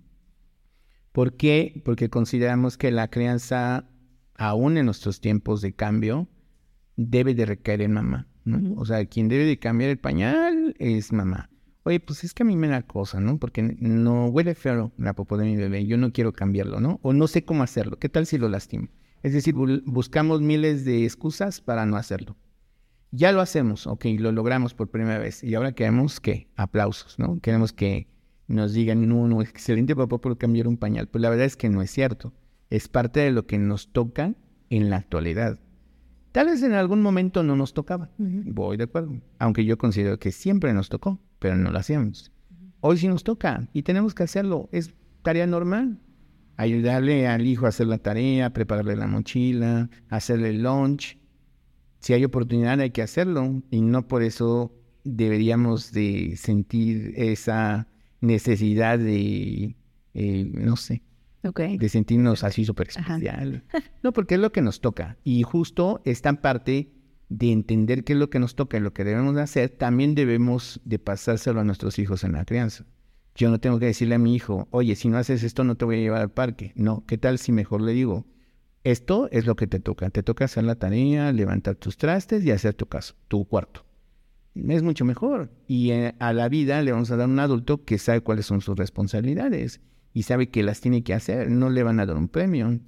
¿Por 1.12 1.37
qué? 1.37 1.82
Porque 1.85 2.08
consideramos 2.08 2.76
que 2.76 2.90
la 2.90 3.08
crianza, 3.08 3.88
aún 4.35 4.76
en 4.76 4.87
nuestros 4.87 5.20
tiempos 5.20 5.61
de 5.61 5.74
cambio, 5.74 6.28
debe 6.96 7.35
de 7.35 7.46
recaer 7.46 7.82
en 7.82 7.92
mamá. 7.92 8.28
O 8.76 8.85
sea, 8.85 9.05
quien 9.07 9.28
debe 9.28 9.44
de 9.44 9.59
cambiar 9.59 9.90
el 9.90 9.98
pañal 9.98 10.74
es 10.78 11.12
mamá. 11.12 11.48
Oye, 11.85 11.98
pues 11.98 12.22
es 12.22 12.33
que 12.33 12.44
a 12.44 12.46
mí 12.46 12.57
me 12.57 12.68
da 12.68 12.83
cosa, 12.83 13.20
¿no? 13.20 13.38
Porque 13.38 13.62
no 13.62 14.26
huele 14.26 14.55
feo 14.55 14.92
la 14.98 15.14
popó 15.14 15.37
de 15.37 15.46
mi 15.46 15.57
bebé, 15.57 15.85
yo 15.87 15.96
no 15.96 16.12
quiero 16.12 16.33
cambiarlo, 16.33 16.81
¿no? 16.81 17.00
O 17.02 17.12
no 17.12 17.26
sé 17.26 17.44
cómo 17.44 17.62
hacerlo, 17.62 17.98
¿qué 17.98 18.09
tal 18.09 18.26
si 18.26 18.38
lo 18.38 18.48
lastimo? 18.48 18.88
Es 19.22 19.33
decir, 19.33 19.55
buscamos 19.55 20.40
miles 20.40 20.85
de 20.85 21.05
excusas 21.05 21.61
para 21.61 21.87
no 21.87 21.96
hacerlo. 21.96 22.37
Ya 23.11 23.31
lo 23.31 23.40
hacemos, 23.40 23.87
ok, 23.87 24.07
lo 24.18 24.33
logramos 24.33 24.74
por 24.74 24.90
primera 24.90 25.18
vez. 25.18 25.44
Y 25.44 25.55
ahora 25.55 25.72
queremos 25.72 26.18
que 26.18 26.48
aplausos, 26.57 27.18
¿no? 27.18 27.38
Queremos 27.40 27.72
que 27.72 28.09
nos 28.48 28.72
digan, 28.72 29.07
no, 29.09 29.28
no, 29.28 29.42
excelente 29.42 29.94
papá 29.94 30.18
por 30.18 30.38
cambiar 30.38 30.66
un 30.66 30.76
pañal. 30.76 31.09
Pues 31.09 31.22
la 31.22 31.31
verdad 31.31 31.46
es 31.46 31.57
que 31.57 31.68
no 31.68 31.83
es 31.83 31.90
cierto. 31.90 32.33
Es 32.70 32.88
parte 32.88 33.20
de 33.20 33.31
lo 33.31 33.46
que 33.46 33.59
nos 33.59 33.92
toca 33.92 34.35
en 34.70 34.90
la 34.90 34.96
actualidad. 34.96 35.61
Tal 36.33 36.47
vez 36.47 36.62
en 36.62 36.73
algún 36.73 37.03
momento 37.03 37.42
no 37.42 37.57
nos 37.57 37.75
tocaba. 37.75 38.11
Voy 38.16 38.79
de 38.79 38.85
acuerdo. 38.85 39.21
Aunque 39.38 39.66
yo 39.66 39.77
considero 39.77 40.18
que 40.18 40.33
siempre 40.33 40.73
nos 40.73 40.88
tocó, 40.88 41.21
pero 41.38 41.57
no 41.57 41.71
lo 41.71 41.79
hacíamos. 41.79 42.33
Hoy 42.81 42.97
sí 42.97 43.07
nos 43.07 43.23
toca 43.23 43.68
y 43.75 43.83
tenemos 43.83 44.14
que 44.14 44.23
hacerlo. 44.23 44.71
Es 44.73 44.95
tarea 45.23 45.47
normal. 45.47 46.01
Ayudarle 46.57 47.29
al 47.29 47.47
hijo 47.47 47.66
a 47.66 47.68
hacer 47.68 47.87
la 47.87 47.99
tarea, 47.99 48.53
prepararle 48.53 48.97
la 48.97 49.07
mochila, 49.07 49.90
hacerle 50.09 50.51
el 50.51 50.62
lunch. 50.62 51.18
Si 52.01 52.14
hay 52.14 52.25
oportunidad 52.25 52.81
hay 52.81 52.90
que 52.90 53.03
hacerlo 53.03 53.62
y 53.71 53.83
no 53.83 54.09
por 54.09 54.23
eso 54.23 54.75
deberíamos 55.05 55.92
de 55.92 56.37
sentir 56.37 57.12
esa 57.16 57.88
necesidad 58.21 58.99
de, 58.99 59.77
eh, 60.14 60.51
no 60.55 60.77
sé, 60.77 61.03
De 61.78 61.88
sentirnos 61.88 62.44
así 62.44 62.64
súper 62.64 62.88
especial. 62.88 63.64
No, 64.02 64.12
porque 64.12 64.35
es 64.35 64.40
lo 64.40 64.52
que 64.52 64.62
nos 64.62 64.81
toca. 64.81 65.16
Y 65.24 65.42
justo 65.42 66.02
esta 66.05 66.33
parte 66.40 66.92
de 67.28 67.52
entender 67.52 68.05
qué 68.05 68.12
es 68.12 68.18
lo 68.18 68.31
que 68.31 68.38
nos 68.38 68.55
toca 68.55 68.76
y 68.76 68.81
lo 68.81 68.92
que 68.92 69.05
debemos 69.05 69.35
de 69.35 69.42
hacer, 69.42 69.70
también 69.70 70.14
debemos 70.14 70.81
de 70.85 70.98
pasárselo 70.98 71.61
a 71.61 71.64
nuestros 71.64 71.98
hijos 71.98 72.24
en 72.24 72.33
la 72.33 72.44
crianza. 72.44 72.85
Yo 73.35 73.50
no 73.50 73.59
tengo 73.59 73.78
que 73.78 73.87
decirle 73.87 74.16
a 74.16 74.18
mi 74.18 74.35
hijo, 74.35 74.68
oye, 74.70 74.94
si 74.94 75.09
no 75.09 75.18
haces 75.18 75.42
esto 75.42 75.64
no 75.64 75.76
te 75.76 75.85
voy 75.85 75.96
a 75.96 76.00
llevar 76.00 76.20
al 76.20 76.31
parque. 76.31 76.72
No, 76.74 77.05
¿qué 77.07 77.16
tal 77.16 77.38
si 77.38 77.52
mejor 77.52 77.81
le 77.81 77.92
digo, 77.92 78.26
esto 78.85 79.28
es 79.31 79.46
lo 79.46 79.57
que 79.57 79.66
te 79.66 79.81
toca. 79.81 80.11
Te 80.11 80.22
toca 80.22 80.44
hacer 80.44 80.64
la 80.64 80.74
tarea, 80.74 81.33
levantar 81.33 81.76
tus 81.76 81.96
trastes 81.96 82.44
y 82.44 82.50
hacer 82.50 82.74
tu 82.74 82.87
caso, 82.87 83.14
tu 83.28 83.46
cuarto. 83.46 83.85
Es 84.55 84.83
mucho 84.83 85.05
mejor. 85.05 85.50
Y 85.66 85.92
eh, 85.92 86.14
a 86.18 86.33
la 86.33 86.48
vida 86.48 86.83
le 86.83 86.92
vamos 86.92 87.11
a 87.11 87.16
dar 87.16 87.28
un 87.28 87.38
adulto 87.38 87.85
que 87.85 87.98
sabe 87.98 88.20
cuáles 88.20 88.46
son 88.46 88.61
sus 88.61 88.76
responsabilidades 88.76 89.81
y 90.12 90.25
sabe 90.25 90.51
que 90.51 90.62
las 90.62 90.81
tiene 90.81 91.03
que 91.03 91.14
hacer. 91.14 91.51
No 91.51 91.70
le 91.70 91.83
van 91.83 92.01
a 92.01 92.07
dar 92.07 92.16
un 92.16 92.29
premio, 92.29 92.81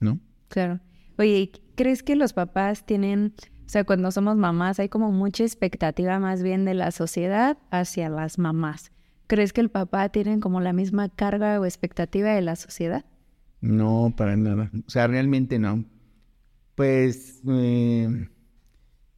¿no? 0.00 0.18
Claro. 0.48 0.80
Oye, 1.18 1.38
¿y 1.38 1.52
¿crees 1.74 2.02
que 2.02 2.16
los 2.16 2.32
papás 2.32 2.86
tienen, 2.86 3.34
o 3.66 3.68
sea, 3.68 3.84
cuando 3.84 4.10
somos 4.10 4.36
mamás 4.36 4.78
hay 4.80 4.88
como 4.88 5.12
mucha 5.12 5.44
expectativa 5.44 6.18
más 6.18 6.42
bien 6.42 6.64
de 6.64 6.74
la 6.74 6.90
sociedad 6.90 7.58
hacia 7.70 8.08
las 8.08 8.38
mamás? 8.38 8.92
¿Crees 9.26 9.52
que 9.52 9.60
el 9.60 9.70
papá 9.70 10.08
tiene 10.10 10.40
como 10.40 10.60
la 10.60 10.72
misma 10.72 11.08
carga 11.08 11.58
o 11.60 11.64
expectativa 11.64 12.30
de 12.30 12.42
la 12.42 12.56
sociedad? 12.56 13.04
No, 13.60 14.12
para 14.16 14.36
nada. 14.36 14.70
O 14.86 14.90
sea, 14.90 15.06
realmente 15.06 15.58
no. 15.58 15.84
Pues 16.74 17.40
eh, 17.48 18.28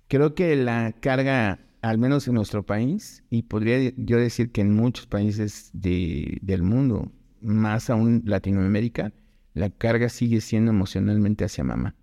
creo 0.08 0.34
que 0.34 0.54
la 0.54 0.92
carga, 1.00 1.58
al 1.90 1.98
menos 1.98 2.26
en 2.28 2.34
nuestro 2.34 2.64
país, 2.64 3.22
y 3.30 3.42
podría 3.42 3.92
yo 3.96 4.16
decir 4.18 4.50
que 4.52 4.62
en 4.62 4.74
muchos 4.74 5.06
países 5.06 5.70
de- 5.74 6.38
del 6.40 6.62
mundo, 6.62 7.12
más 7.40 7.90
aún 7.90 8.22
Latinoamérica, 8.24 9.12
la 9.52 9.68
carga 9.70 10.08
sigue 10.08 10.40
siendo 10.40 10.70
emocionalmente 10.70 11.44
hacia 11.44 11.62
mamá. 11.62 11.94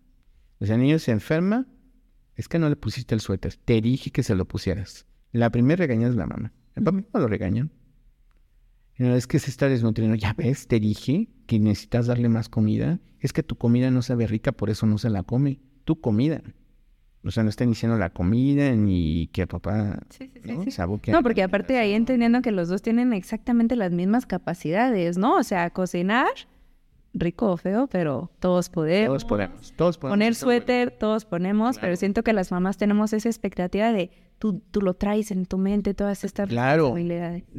O 0.60 0.66
sea, 0.66 0.76
el 0.76 0.82
niño 0.82 1.00
se 1.00 1.12
enferma, 1.12 1.68
es 2.36 2.48
que 2.48 2.60
no 2.60 2.70
le 2.70 2.76
pusiste 2.76 3.16
el 3.16 3.22
suéter, 3.22 3.56
te 3.56 3.82
dije 3.82 4.12
que 4.12 4.24
se 4.24 4.36
lo 4.36 4.46
pusieras. 4.48 5.08
La 5.32 5.50
primera 5.50 5.80
regaña 5.80 6.08
es 6.08 6.16
la 6.16 6.28
mamá. 6.28 6.54
El 6.76 6.84
papá 6.84 7.04
no 7.14 7.20
lo 7.20 7.28
regañan. 7.28 7.72
No, 9.00 9.16
es 9.16 9.26
que 9.26 9.40
se 9.40 9.50
está 9.50 9.68
desnutriendo. 9.68 10.16
Ya 10.16 10.34
ves, 10.34 10.68
te 10.68 10.80
dije 10.80 11.30
que 11.48 11.60
necesitas 11.60 12.06
darle 12.06 12.30
más 12.30 12.50
comida. 12.50 13.00
Es 13.20 13.34
que 13.34 13.42
tu 13.42 13.56
comida 13.58 13.90
no 13.90 14.04
sabe 14.04 14.28
rica, 14.28 14.52
por 14.52 14.70
eso 14.70 14.86
no 14.86 14.98
se 15.00 15.10
la 15.10 15.24
come. 15.24 15.60
Tu 15.86 16.00
comida. 16.00 16.44
O 17.24 17.30
sea, 17.32 17.44
no 17.44 17.50
están 17.50 17.70
diciendo 17.70 17.98
la 17.98 18.10
comida 18.10 18.72
ni 18.72 19.28
que 19.32 19.46
papá 19.46 20.00
¿no? 20.44 20.64
se 20.72 20.82
aboque 20.82 21.12
a- 21.12 21.14
No, 21.14 21.22
porque 21.24 21.44
aparte 21.44 21.78
ahí 21.78 21.94
entendiendo 21.94 22.42
que 22.42 22.52
los 22.52 22.68
dos 22.68 22.82
tienen 22.82 23.14
exactamente 23.14 23.76
las 23.76 23.92
mismas 23.92 24.26
capacidades, 24.26 25.18
¿no? 25.20 25.36
O 25.36 25.44
sea, 25.44 25.70
cocinar, 25.70 26.30
rico 27.14 27.52
o 27.52 27.58
feo, 27.58 27.88
pero 27.88 28.32
todos 28.40 28.70
podemos. 28.70 29.08
Todos 29.08 29.26
podemos. 29.26 29.74
Todos 29.76 29.98
podemos. 29.98 30.14
Poner 30.18 30.36
suéter, 30.36 30.92
todos 30.92 31.26
ponemos, 31.26 31.78
pero 31.80 31.96
siento 31.96 32.24
que 32.24 32.34
las 32.34 32.52
mamás 32.52 32.78
tenemos 32.78 33.14
esa 33.14 33.30
expectativa 33.30 33.92
de 33.92 34.12
tú, 34.40 34.62
tú 34.72 34.82
lo 34.82 34.96
traes 34.96 35.32
en 35.32 35.46
tu 35.46 35.58
mente, 35.58 35.94
todas 35.94 36.24
estas 36.24 36.50
Claro. 36.50 36.96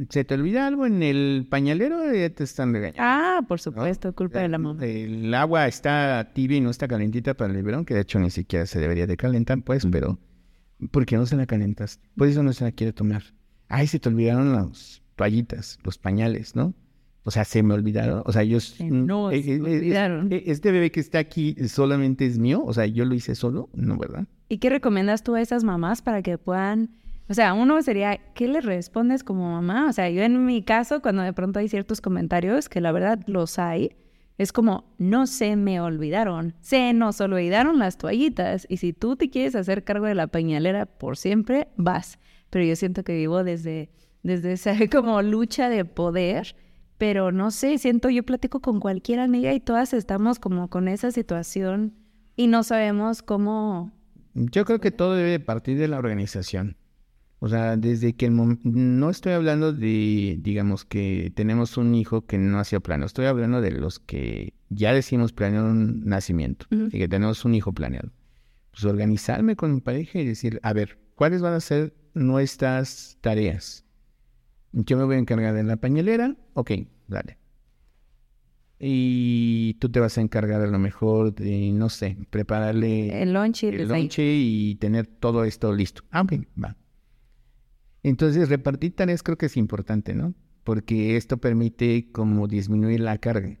Se 0.09 0.23
te 0.25 0.33
olvida 0.33 0.67
algo 0.67 0.85
en 0.85 1.01
el 1.01 1.47
pañalero, 1.49 2.13
ya 2.13 2.29
te 2.29 2.43
están 2.43 2.73
regañando. 2.73 3.01
Ah, 3.01 3.41
por 3.47 3.59
¿no? 3.59 3.63
supuesto, 3.63 4.13
culpa 4.13 4.39
de 4.39 4.49
la 4.49 4.57
mamá. 4.57 4.83
El 4.85 5.33
agua 5.33 5.67
está 5.67 6.31
tibia 6.33 6.57
y 6.57 6.61
no 6.61 6.69
está 6.69 6.87
calentita 6.87 7.35
para 7.35 7.51
el 7.51 7.57
biberón, 7.57 7.85
que 7.85 7.93
de 7.93 8.01
hecho 8.01 8.19
ni 8.19 8.29
siquiera 8.29 8.65
se 8.65 8.79
debería 8.79 9.07
de 9.07 9.17
calentar, 9.17 9.61
pues, 9.63 9.87
pero 9.89 10.19
¿por 10.91 11.05
qué 11.05 11.15
no 11.15 11.25
se 11.25 11.37
la 11.37 11.45
calentas? 11.45 11.99
Por 12.17 12.27
eso 12.27 12.43
no 12.43 12.53
se 12.53 12.65
la 12.65 12.71
quiere 12.71 12.91
tomar. 12.91 13.23
Ay, 13.69 13.87
se 13.87 13.99
te 13.99 14.09
olvidaron 14.09 14.51
las 14.51 15.01
toallitas, 15.15 15.79
los 15.83 15.97
pañales, 15.97 16.55
¿no? 16.55 16.73
O 17.23 17.31
sea, 17.31 17.45
se 17.45 17.63
me 17.63 17.73
olvidaron. 17.73 18.21
O 18.25 18.31
sea, 18.33 18.41
ellos... 18.41 18.75
Se 18.77 18.83
nos 18.89 19.31
eh, 19.33 19.37
eh, 19.37 19.55
eh, 19.55 19.61
olvidaron. 19.61 20.31
eh, 20.31 20.43
Este 20.47 20.71
bebé 20.71 20.91
que 20.91 20.99
está 20.99 21.19
aquí 21.19 21.55
solamente 21.67 22.25
es 22.25 22.37
mío. 22.37 22.61
O 22.65 22.73
sea, 22.73 22.85
yo 22.85 23.05
lo 23.05 23.15
hice 23.15 23.33
solo, 23.35 23.69
¿no, 23.73 23.97
verdad? 23.97 24.25
¿Y 24.49 24.57
qué 24.57 24.69
recomiendas 24.69 25.23
tú 25.23 25.35
a 25.35 25.41
esas 25.41 25.63
mamás 25.63 26.01
para 26.01 26.21
que 26.21 26.37
puedan, 26.37 26.89
o 27.29 27.33
sea, 27.33 27.53
uno 27.53 27.81
sería, 27.81 28.19
¿qué 28.35 28.47
le 28.47 28.59
respondes 28.61 29.23
como 29.23 29.49
mamá? 29.51 29.87
O 29.89 29.93
sea, 29.93 30.09
yo 30.09 30.21
en 30.21 30.45
mi 30.45 30.63
caso, 30.63 31.01
cuando 31.01 31.21
de 31.21 31.31
pronto 31.33 31.59
hay 31.59 31.69
ciertos 31.69 32.01
comentarios, 32.01 32.67
que 32.67 32.81
la 32.81 32.91
verdad 32.91 33.19
los 33.27 33.57
hay, 33.57 33.95
es 34.37 34.51
como, 34.51 34.93
no 34.97 35.25
se 35.27 35.55
me 35.55 35.79
olvidaron, 35.79 36.55
se 36.59 36.91
nos 36.93 37.21
olvidaron 37.21 37.79
las 37.79 37.97
toallitas. 37.97 38.65
Y 38.67 38.77
si 38.77 38.91
tú 38.91 39.15
te 39.15 39.29
quieres 39.29 39.55
hacer 39.55 39.83
cargo 39.83 40.07
de 40.07 40.15
la 40.15 40.27
pañalera 40.27 40.85
por 40.87 41.17
siempre, 41.17 41.67
vas. 41.77 42.19
Pero 42.49 42.65
yo 42.65 42.75
siento 42.75 43.03
que 43.03 43.15
vivo 43.15 43.43
desde, 43.43 43.89
desde 44.23 44.51
esa 44.53 44.75
como 44.91 45.21
lucha 45.21 45.69
de 45.69 45.85
poder. 45.85 46.55
Pero 46.97 47.31
no 47.31 47.51
sé, 47.51 47.77
siento, 47.77 48.09
yo 48.09 48.23
platico 48.23 48.61
con 48.61 48.79
cualquier 48.79 49.19
amiga 49.19 49.53
y 49.53 49.59
todas 49.59 49.93
estamos 49.93 50.39
como 50.39 50.69
con 50.69 50.87
esa 50.87 51.11
situación 51.11 51.93
y 52.35 52.47
no 52.47 52.63
sabemos 52.63 53.21
cómo 53.21 53.91
Yo 54.33 54.65
creo 54.65 54.79
que 54.79 54.91
todo 54.91 55.15
debe 55.15 55.31
de 55.31 55.39
partir 55.39 55.77
de 55.77 55.87
la 55.87 55.97
organización. 55.97 56.77
O 57.39 57.49
sea, 57.49 57.75
desde 57.75 58.15
que 58.15 58.27
el 58.27 58.57
no 58.63 59.09
estoy 59.09 59.33
hablando 59.33 59.73
de, 59.73 60.37
digamos, 60.39 60.85
que 60.85 61.29
tenemos 61.35 61.75
un 61.75 61.93
hijo 61.93 62.25
que 62.25 62.37
no 62.37 62.57
hacía 62.57 62.79
plano. 62.79 63.05
Estoy 63.05 63.25
hablando 63.25 63.59
de 63.59 63.71
los 63.71 63.99
que 63.99 64.53
ya 64.69 64.93
decimos 64.93 65.33
planear 65.33 65.65
un 65.65 66.05
nacimiento 66.05 66.67
y 66.71 66.97
que 66.97 67.09
tenemos 67.09 67.43
un 67.43 67.53
hijo 67.53 67.73
planeado. 67.73 68.13
Pues 68.71 68.85
organizarme 68.85 69.57
con 69.57 69.73
mi 69.73 69.81
pareja 69.81 70.19
y 70.19 70.25
decir, 70.25 70.61
a 70.63 70.71
ver, 70.71 70.97
¿cuáles 71.15 71.41
van 71.41 71.53
a 71.53 71.59
ser 71.59 71.93
nuestras 72.13 73.17
tareas? 73.19 73.82
Yo 74.73 74.97
me 74.97 75.03
voy 75.05 75.15
a 75.15 75.19
encargar 75.19 75.53
de 75.53 75.63
la 75.63 75.77
pañalera. 75.77 76.35
Ok, 76.53 76.71
dale. 77.07 77.37
Y 78.79 79.75
tú 79.75 79.89
te 79.89 79.99
vas 79.99 80.17
a 80.17 80.21
encargar 80.21 80.61
a 80.61 80.67
lo 80.67 80.79
mejor 80.79 81.33
de, 81.33 81.71
no 81.71 81.89
sé, 81.89 82.17
prepararle 82.29 83.21
El 83.21 83.33
lunch 83.33 83.63
y 83.63 83.67
el 83.67 83.77
desayuno. 83.77 83.97
lonche 83.99 84.23
y 84.35 84.75
tener 84.75 85.07
todo 85.07 85.45
esto 85.45 85.71
listo. 85.73 86.03
Ah, 86.11 86.21
ok, 86.21 86.33
va. 86.61 86.75
Entonces, 88.01 88.49
repartir 88.49 88.95
tareas 88.95 89.23
creo 89.23 89.37
que 89.37 89.45
es 89.45 89.55
importante, 89.55 90.15
¿no? 90.15 90.33
Porque 90.65 91.15
esto 91.15 91.37
permite 91.37 92.11
como 92.11 92.47
disminuir 92.47 92.99
la 92.99 93.17
carga. 93.19 93.57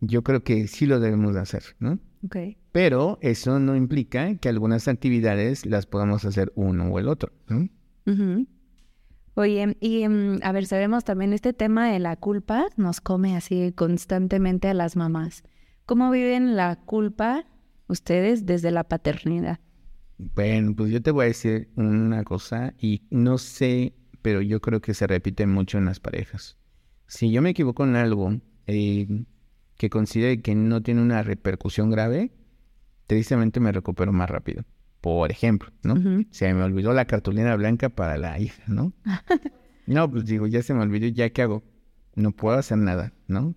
Yo 0.00 0.22
creo 0.22 0.44
que 0.44 0.66
sí 0.66 0.84
lo 0.84 1.00
debemos 1.00 1.32
de 1.34 1.40
hacer, 1.40 1.62
¿no? 1.78 1.98
Ok. 2.24 2.36
Pero 2.72 3.18
eso 3.22 3.58
no 3.60 3.76
implica 3.76 4.36
que 4.36 4.48
algunas 4.48 4.88
actividades 4.88 5.64
las 5.64 5.86
podamos 5.86 6.24
hacer 6.26 6.52
uno 6.54 6.90
o 6.90 6.98
el 6.98 7.08
otro, 7.08 7.32
¿no? 7.48 7.68
Oye, 9.38 9.76
y 9.78 10.08
mm, 10.08 10.40
a 10.42 10.50
ver, 10.50 10.66
sabemos 10.66 11.04
también 11.04 11.32
este 11.32 11.52
tema 11.52 11.92
de 11.92 12.00
la 12.00 12.16
culpa 12.16 12.66
nos 12.76 13.00
come 13.00 13.36
así 13.36 13.70
constantemente 13.70 14.66
a 14.66 14.74
las 14.74 14.96
mamás. 14.96 15.44
¿Cómo 15.86 16.10
viven 16.10 16.56
la 16.56 16.74
culpa 16.74 17.46
ustedes 17.86 18.46
desde 18.46 18.72
la 18.72 18.82
paternidad? 18.82 19.60
Bueno, 20.16 20.74
pues 20.74 20.90
yo 20.90 21.00
te 21.00 21.12
voy 21.12 21.26
a 21.26 21.28
decir 21.28 21.70
una 21.76 22.24
cosa 22.24 22.74
y 22.80 23.02
no 23.10 23.38
sé, 23.38 23.94
pero 24.22 24.40
yo 24.40 24.60
creo 24.60 24.80
que 24.80 24.92
se 24.92 25.06
repite 25.06 25.46
mucho 25.46 25.78
en 25.78 25.84
las 25.84 26.00
parejas. 26.00 26.56
Si 27.06 27.30
yo 27.30 27.40
me 27.40 27.50
equivoco 27.50 27.84
en 27.84 27.94
algo 27.94 28.40
eh, 28.66 29.06
que 29.76 29.88
considere 29.88 30.42
que 30.42 30.56
no 30.56 30.82
tiene 30.82 31.00
una 31.00 31.22
repercusión 31.22 31.92
grave, 31.92 32.32
tristemente 33.06 33.60
me 33.60 33.70
recupero 33.70 34.12
más 34.12 34.28
rápido. 34.28 34.64
Por 35.00 35.30
ejemplo, 35.30 35.70
¿no? 35.82 35.94
Se 36.30 36.52
me 36.52 36.62
olvidó 36.62 36.92
la 36.92 37.04
cartulina 37.04 37.54
blanca 37.56 37.88
para 37.88 38.18
la 38.18 38.38
hija, 38.40 38.62
¿no? 38.66 38.92
no, 39.86 40.10
pues 40.10 40.24
digo, 40.26 40.46
ya 40.46 40.62
se 40.62 40.74
me 40.74 40.80
olvidó, 40.82 41.06
¿ya 41.06 41.30
qué 41.30 41.42
hago? 41.42 41.62
No 42.16 42.32
puedo 42.32 42.58
hacer 42.58 42.78
nada, 42.78 43.12
¿no? 43.28 43.54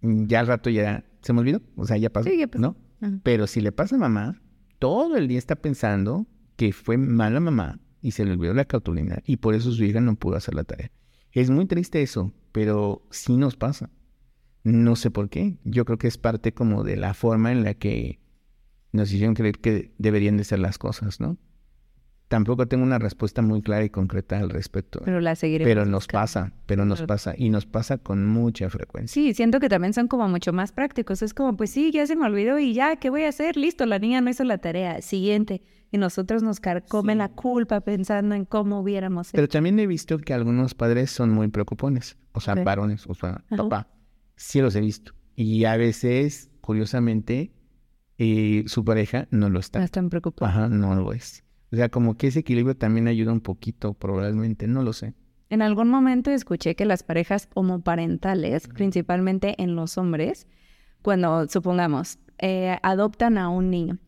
Ya 0.00 0.40
al 0.40 0.46
rato 0.46 0.70
ya 0.70 1.04
se 1.20 1.32
me 1.32 1.40
olvidó, 1.40 1.60
o 1.76 1.86
sea, 1.86 1.96
ya 1.96 2.10
pasó, 2.10 2.30
Sí, 2.30 2.38
ya 2.38 2.46
pasó. 2.46 2.60
¿no? 2.60 2.76
Pero 3.22 3.46
si 3.46 3.60
le 3.60 3.72
pasa 3.72 3.96
a 3.96 3.98
mamá, 3.98 4.40
todo 4.78 5.16
el 5.16 5.28
día 5.28 5.38
está 5.38 5.56
pensando 5.56 6.26
que 6.56 6.72
fue 6.72 6.96
mala 6.96 7.40
mamá 7.40 7.80
y 8.00 8.12
se 8.12 8.24
le 8.24 8.32
olvidó 8.32 8.54
la 8.54 8.64
cartulina 8.64 9.22
y 9.26 9.38
por 9.38 9.54
eso 9.54 9.72
su 9.72 9.84
hija 9.84 10.00
no 10.00 10.16
pudo 10.16 10.36
hacer 10.36 10.54
la 10.54 10.64
tarea. 10.64 10.90
Es 11.32 11.50
muy 11.50 11.66
triste 11.66 12.02
eso, 12.02 12.32
pero 12.52 13.06
sí 13.10 13.36
nos 13.36 13.56
pasa. 13.56 13.90
No 14.62 14.96
sé 14.96 15.10
por 15.10 15.28
qué. 15.28 15.58
Yo 15.64 15.84
creo 15.84 15.98
que 15.98 16.06
es 16.06 16.16
parte 16.16 16.54
como 16.54 16.84
de 16.84 16.96
la 16.96 17.12
forma 17.12 17.52
en 17.52 17.64
la 17.64 17.74
que 17.74 18.20
nos 18.94 19.12
hicieron 19.12 19.34
creer 19.34 19.58
que 19.58 19.90
deberían 19.98 20.36
de 20.36 20.44
ser 20.44 20.60
las 20.60 20.78
cosas, 20.78 21.20
¿no? 21.20 21.36
Tampoco 22.28 22.66
tengo 22.66 22.84
una 22.84 22.98
respuesta 22.98 23.42
muy 23.42 23.60
clara 23.60 23.84
y 23.84 23.90
concreta 23.90 24.38
al 24.38 24.50
respecto. 24.50 25.00
Pero 25.04 25.20
la 25.20 25.34
seguiremos. 25.34 25.68
Pero 25.68 25.84
nos 25.84 26.04
buscando. 26.04 26.22
pasa, 26.22 26.52
pero 26.66 26.84
nos 26.84 27.02
pasa 27.02 27.34
y 27.36 27.50
nos 27.50 27.66
pasa 27.66 27.98
con 27.98 28.26
mucha 28.26 28.70
frecuencia. 28.70 29.12
Sí, 29.12 29.34
siento 29.34 29.60
que 29.60 29.68
también 29.68 29.92
son 29.92 30.08
como 30.08 30.28
mucho 30.28 30.52
más 30.52 30.72
prácticos. 30.72 31.22
Es 31.22 31.34
como, 31.34 31.56
pues 31.56 31.70
sí, 31.70 31.90
ya 31.92 32.06
se 32.06 32.16
me 32.16 32.24
olvidó 32.24 32.58
y 32.58 32.72
ya, 32.72 32.96
¿qué 32.96 33.10
voy 33.10 33.24
a 33.24 33.28
hacer? 33.28 33.56
Listo, 33.56 33.84
la 33.84 33.98
niña 33.98 34.20
no 34.20 34.30
hizo 34.30 34.42
la 34.44 34.58
tarea. 34.58 35.02
Siguiente. 35.02 35.62
Y 35.90 35.98
nosotros 35.98 36.42
nos 36.42 36.60
carcomen 36.60 37.18
la 37.18 37.28
culpa 37.28 37.80
pensando 37.82 38.34
en 38.34 38.46
cómo 38.46 38.80
hubiéramos 38.80 39.28
hecho. 39.28 39.36
Pero 39.36 39.48
también 39.48 39.78
he 39.78 39.86
visto 39.86 40.18
que 40.18 40.32
algunos 40.34 40.74
padres 40.74 41.10
son 41.10 41.30
muy 41.30 41.48
preocupones, 41.48 42.16
o 42.32 42.40
sea, 42.40 42.54
varones, 42.54 43.06
o 43.06 43.14
sea, 43.14 43.44
Ajá. 43.50 43.56
papá. 43.56 43.88
Sí 44.36 44.60
los 44.60 44.74
he 44.74 44.80
visto. 44.80 45.12
Y 45.36 45.64
a 45.66 45.76
veces, 45.76 46.50
curiosamente, 46.60 47.52
y 48.18 48.64
su 48.66 48.84
pareja 48.84 49.26
no 49.30 49.50
lo 49.50 49.58
está. 49.60 49.78
No 49.78 49.84
están 49.84 50.10
preocupados. 50.10 50.54
Ajá, 50.54 50.68
no 50.68 50.94
lo 50.94 51.12
es. 51.12 51.44
O 51.72 51.76
sea, 51.76 51.88
como 51.88 52.16
que 52.16 52.28
ese 52.28 52.40
equilibrio 52.40 52.76
también 52.76 53.08
ayuda 53.08 53.32
un 53.32 53.40
poquito, 53.40 53.94
probablemente, 53.94 54.66
no 54.68 54.82
lo 54.82 54.92
sé. 54.92 55.14
En 55.50 55.62
algún 55.62 55.88
momento 55.88 56.30
escuché 56.30 56.74
que 56.74 56.84
las 56.84 57.02
parejas 57.02 57.48
homoparentales, 57.54 58.68
principalmente 58.68 59.60
en 59.62 59.76
los 59.76 59.98
hombres, 59.98 60.46
cuando 61.02 61.48
supongamos 61.48 62.18
eh, 62.38 62.78
adoptan 62.82 63.38
a 63.38 63.48
un 63.48 63.70
niño 63.70 63.98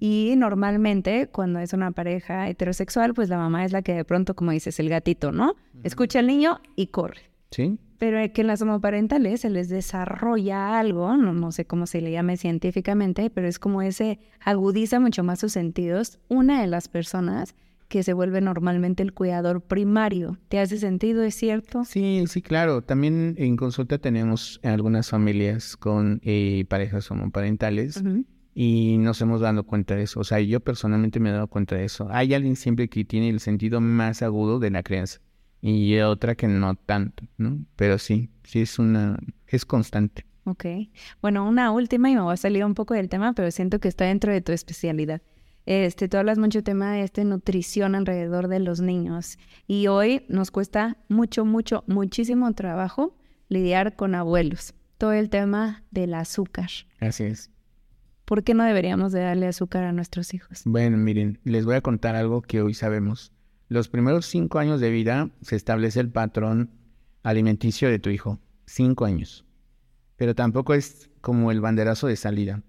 y 0.00 0.34
normalmente 0.36 1.28
cuando 1.28 1.58
es 1.58 1.72
una 1.72 1.90
pareja 1.90 2.48
heterosexual, 2.48 3.12
pues 3.12 3.28
la 3.28 3.36
mamá 3.36 3.64
es 3.64 3.72
la 3.72 3.82
que 3.82 3.92
de 3.92 4.04
pronto, 4.04 4.34
como 4.34 4.52
dices, 4.52 4.78
el 4.80 4.88
gatito, 4.88 5.32
¿no? 5.32 5.56
Escucha 5.82 6.20
al 6.20 6.26
niño 6.26 6.60
y 6.76 6.86
corre. 6.86 7.30
¿Sí? 7.50 7.78
Pero 8.04 8.30
que 8.34 8.42
en 8.42 8.48
las 8.48 8.60
homoparentales 8.60 9.40
se 9.40 9.48
les 9.48 9.70
desarrolla 9.70 10.78
algo, 10.78 11.16
no, 11.16 11.32
no 11.32 11.52
sé 11.52 11.64
cómo 11.64 11.86
se 11.86 12.02
le 12.02 12.12
llame 12.12 12.36
científicamente, 12.36 13.30
pero 13.30 13.48
es 13.48 13.58
como 13.58 13.80
ese 13.80 14.18
agudiza 14.44 15.00
mucho 15.00 15.24
más 15.24 15.38
sus 15.38 15.52
sentidos. 15.52 16.18
Una 16.28 16.60
de 16.60 16.66
las 16.66 16.88
personas 16.88 17.54
que 17.88 18.02
se 18.02 18.12
vuelve 18.12 18.42
normalmente 18.42 19.02
el 19.02 19.14
cuidador 19.14 19.62
primario. 19.62 20.36
¿Te 20.50 20.60
hace 20.60 20.76
sentido? 20.76 21.22
¿Es 21.22 21.34
cierto? 21.34 21.86
Sí, 21.86 22.22
sí, 22.28 22.42
claro. 22.42 22.82
También 22.82 23.36
en 23.38 23.56
consulta 23.56 23.96
tenemos 23.96 24.60
algunas 24.62 25.08
familias 25.08 25.74
con 25.74 26.20
eh, 26.24 26.66
parejas 26.68 27.10
homoparentales 27.10 28.02
Ujú. 28.02 28.26
y 28.54 28.98
nos 28.98 29.18
hemos 29.22 29.40
dado 29.40 29.64
cuenta 29.64 29.96
de 29.96 30.02
eso. 30.02 30.20
O 30.20 30.24
sea, 30.24 30.40
yo 30.40 30.60
personalmente 30.60 31.20
me 31.20 31.30
he 31.30 31.32
dado 31.32 31.46
cuenta 31.46 31.76
de 31.76 31.86
eso. 31.86 32.06
Hay 32.10 32.34
alguien 32.34 32.56
siempre 32.56 32.88
que 32.88 33.06
tiene 33.06 33.30
el 33.30 33.40
sentido 33.40 33.80
más 33.80 34.20
agudo 34.20 34.58
de 34.58 34.68
la 34.68 34.82
crianza 34.82 35.22
y 35.66 35.98
otra 36.00 36.34
que 36.34 36.46
no 36.46 36.74
tanto, 36.74 37.24
¿no? 37.38 37.58
Pero 37.74 37.96
sí, 37.96 38.28
sí 38.42 38.60
es 38.60 38.78
una, 38.78 39.18
es 39.46 39.64
constante. 39.64 40.26
Ok. 40.44 40.66
Bueno, 41.22 41.48
una 41.48 41.70
última 41.72 42.10
y 42.10 42.14
me 42.14 42.20
voy 42.20 42.34
a 42.34 42.36
salir 42.36 42.66
un 42.66 42.74
poco 42.74 42.92
del 42.92 43.08
tema, 43.08 43.32
pero 43.32 43.50
siento 43.50 43.80
que 43.80 43.88
está 43.88 44.04
dentro 44.04 44.30
de 44.30 44.42
tu 44.42 44.52
especialidad. 44.52 45.22
Este, 45.64 46.06
tú 46.06 46.18
hablas 46.18 46.36
mucho 46.36 46.62
tema 46.62 46.92
de 46.92 47.00
este 47.00 47.24
nutrición 47.24 47.94
alrededor 47.94 48.48
de 48.48 48.60
los 48.60 48.82
niños 48.82 49.38
y 49.66 49.86
hoy 49.86 50.26
nos 50.28 50.50
cuesta 50.50 50.98
mucho, 51.08 51.46
mucho, 51.46 51.82
muchísimo 51.86 52.52
trabajo 52.52 53.16
lidiar 53.48 53.96
con 53.96 54.14
abuelos. 54.14 54.74
Todo 54.98 55.14
el 55.14 55.30
tema 55.30 55.82
del 55.90 56.12
azúcar. 56.12 56.68
Así 57.00 57.24
es. 57.24 57.50
¿Por 58.26 58.44
qué 58.44 58.52
no 58.52 58.64
deberíamos 58.64 59.12
de 59.12 59.20
darle 59.20 59.46
azúcar 59.46 59.84
a 59.84 59.92
nuestros 59.92 60.34
hijos? 60.34 60.60
Bueno, 60.66 60.98
miren, 60.98 61.38
les 61.44 61.64
voy 61.64 61.76
a 61.76 61.80
contar 61.80 62.16
algo 62.16 62.42
que 62.42 62.60
hoy 62.60 62.74
sabemos. 62.74 63.33
Los 63.68 63.88
primeros 63.88 64.26
cinco 64.26 64.58
años 64.58 64.80
de 64.80 64.90
vida 64.90 65.30
se 65.40 65.56
establece 65.56 66.00
el 66.00 66.10
patrón 66.10 66.70
alimenticio 67.22 67.88
de 67.88 67.98
tu 67.98 68.10
hijo. 68.10 68.38
Cinco 68.66 69.04
años. 69.04 69.44
Pero 70.16 70.34
tampoco 70.34 70.74
es 70.74 71.10
como 71.20 71.50
el 71.50 71.60
banderazo 71.60 72.06
de 72.06 72.16
salida 72.16 72.62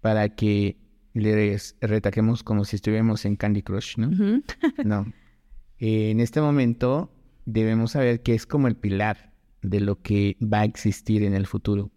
para 0.00 0.28
que 0.28 0.76
les 1.14 1.76
retaquemos 1.80 2.42
como 2.42 2.64
si 2.64 2.76
estuviéramos 2.76 3.24
en 3.24 3.36
Candy 3.36 3.62
Crush, 3.62 3.96
¿no? 3.96 4.10
No. 4.84 5.12
Eh, 5.78 6.10
en 6.10 6.20
este 6.20 6.40
momento 6.40 7.10
debemos 7.44 7.92
saber 7.92 8.22
que 8.22 8.34
es 8.34 8.46
como 8.46 8.68
el 8.68 8.76
pilar 8.76 9.32
de 9.62 9.80
lo 9.80 10.00
que 10.02 10.36
va 10.42 10.60
a 10.60 10.64
existir 10.64 11.22
en 11.22 11.34
el 11.34 11.46
futuro. 11.46 11.90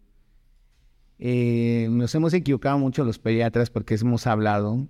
Eh, 1.18 1.88
nos 1.92 2.16
hemos 2.16 2.34
equivocado 2.34 2.78
mucho 2.78 3.04
los 3.04 3.20
pediatras 3.20 3.70
porque 3.70 3.96
hemos 3.96 4.26
hablado 4.26 4.88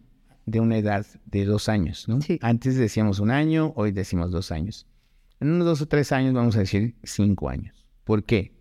de 0.49 0.59
una 0.59 0.77
edad 0.77 1.05
de 1.25 1.45
dos 1.45 1.69
años, 1.69 2.07
¿no? 2.07 2.21
Sí. 2.21 2.39
Antes 2.41 2.75
decíamos 2.75 3.19
un 3.19 3.31
año, 3.31 3.73
hoy 3.75 3.91
decimos 3.91 4.31
dos 4.31 4.51
años. 4.51 4.87
En 5.39 5.49
unos 5.51 5.65
dos 5.65 5.81
o 5.81 5.87
tres 5.87 6.11
años 6.11 6.33
vamos 6.33 6.55
a 6.55 6.59
decir 6.59 6.95
cinco 7.03 7.49
años. 7.49 7.85
¿Por 8.03 8.23
qué? 8.23 8.57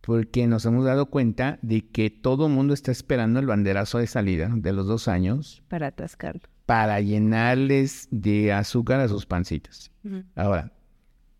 Porque 0.00 0.46
nos 0.46 0.64
hemos 0.64 0.84
dado 0.84 1.06
cuenta 1.06 1.58
de 1.62 1.88
que 1.90 2.08
todo 2.10 2.46
el 2.46 2.52
mundo 2.52 2.72
está 2.72 2.92
esperando 2.92 3.40
el 3.40 3.46
banderazo 3.46 3.98
de 3.98 4.06
salida 4.06 4.50
de 4.54 4.72
los 4.72 4.86
dos 4.86 5.08
años 5.08 5.62
Para 5.68 5.88
atascarlo. 5.88 6.42
para 6.66 7.00
llenarles 7.00 8.08
de 8.10 8.52
azúcar 8.52 9.00
a 9.00 9.08
sus 9.08 9.26
pancitas. 9.26 9.90
Ahora, 10.34 10.72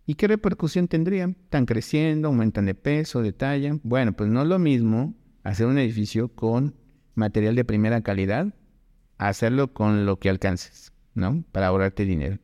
¿y 0.06 0.14
qué 0.14 0.26
repercusión 0.28 0.88
tendrían? 0.88 1.36
¿Están 1.44 1.64
creciendo? 1.66 2.28
¿Aumentan 2.28 2.66
de 2.66 2.74
peso, 2.74 3.22
de 3.22 3.32
talla? 3.32 3.78
Bueno, 3.82 4.12
pues 4.12 4.28
no 4.28 4.42
es 4.42 4.48
lo 4.48 4.58
mismo 4.58 5.14
hacer 5.44 5.66
un 5.66 5.78
edificio 5.78 6.28
con 6.34 6.74
material 7.14 7.54
de 7.54 7.64
primera 7.64 8.02
calidad 8.02 8.54
hacerlo 9.18 9.72
con 9.72 10.06
lo 10.06 10.18
que 10.18 10.30
alcances, 10.30 10.92
¿no? 11.14 11.44
Para 11.52 11.66
ahorrarte 11.66 12.04
dinero. 12.04 12.38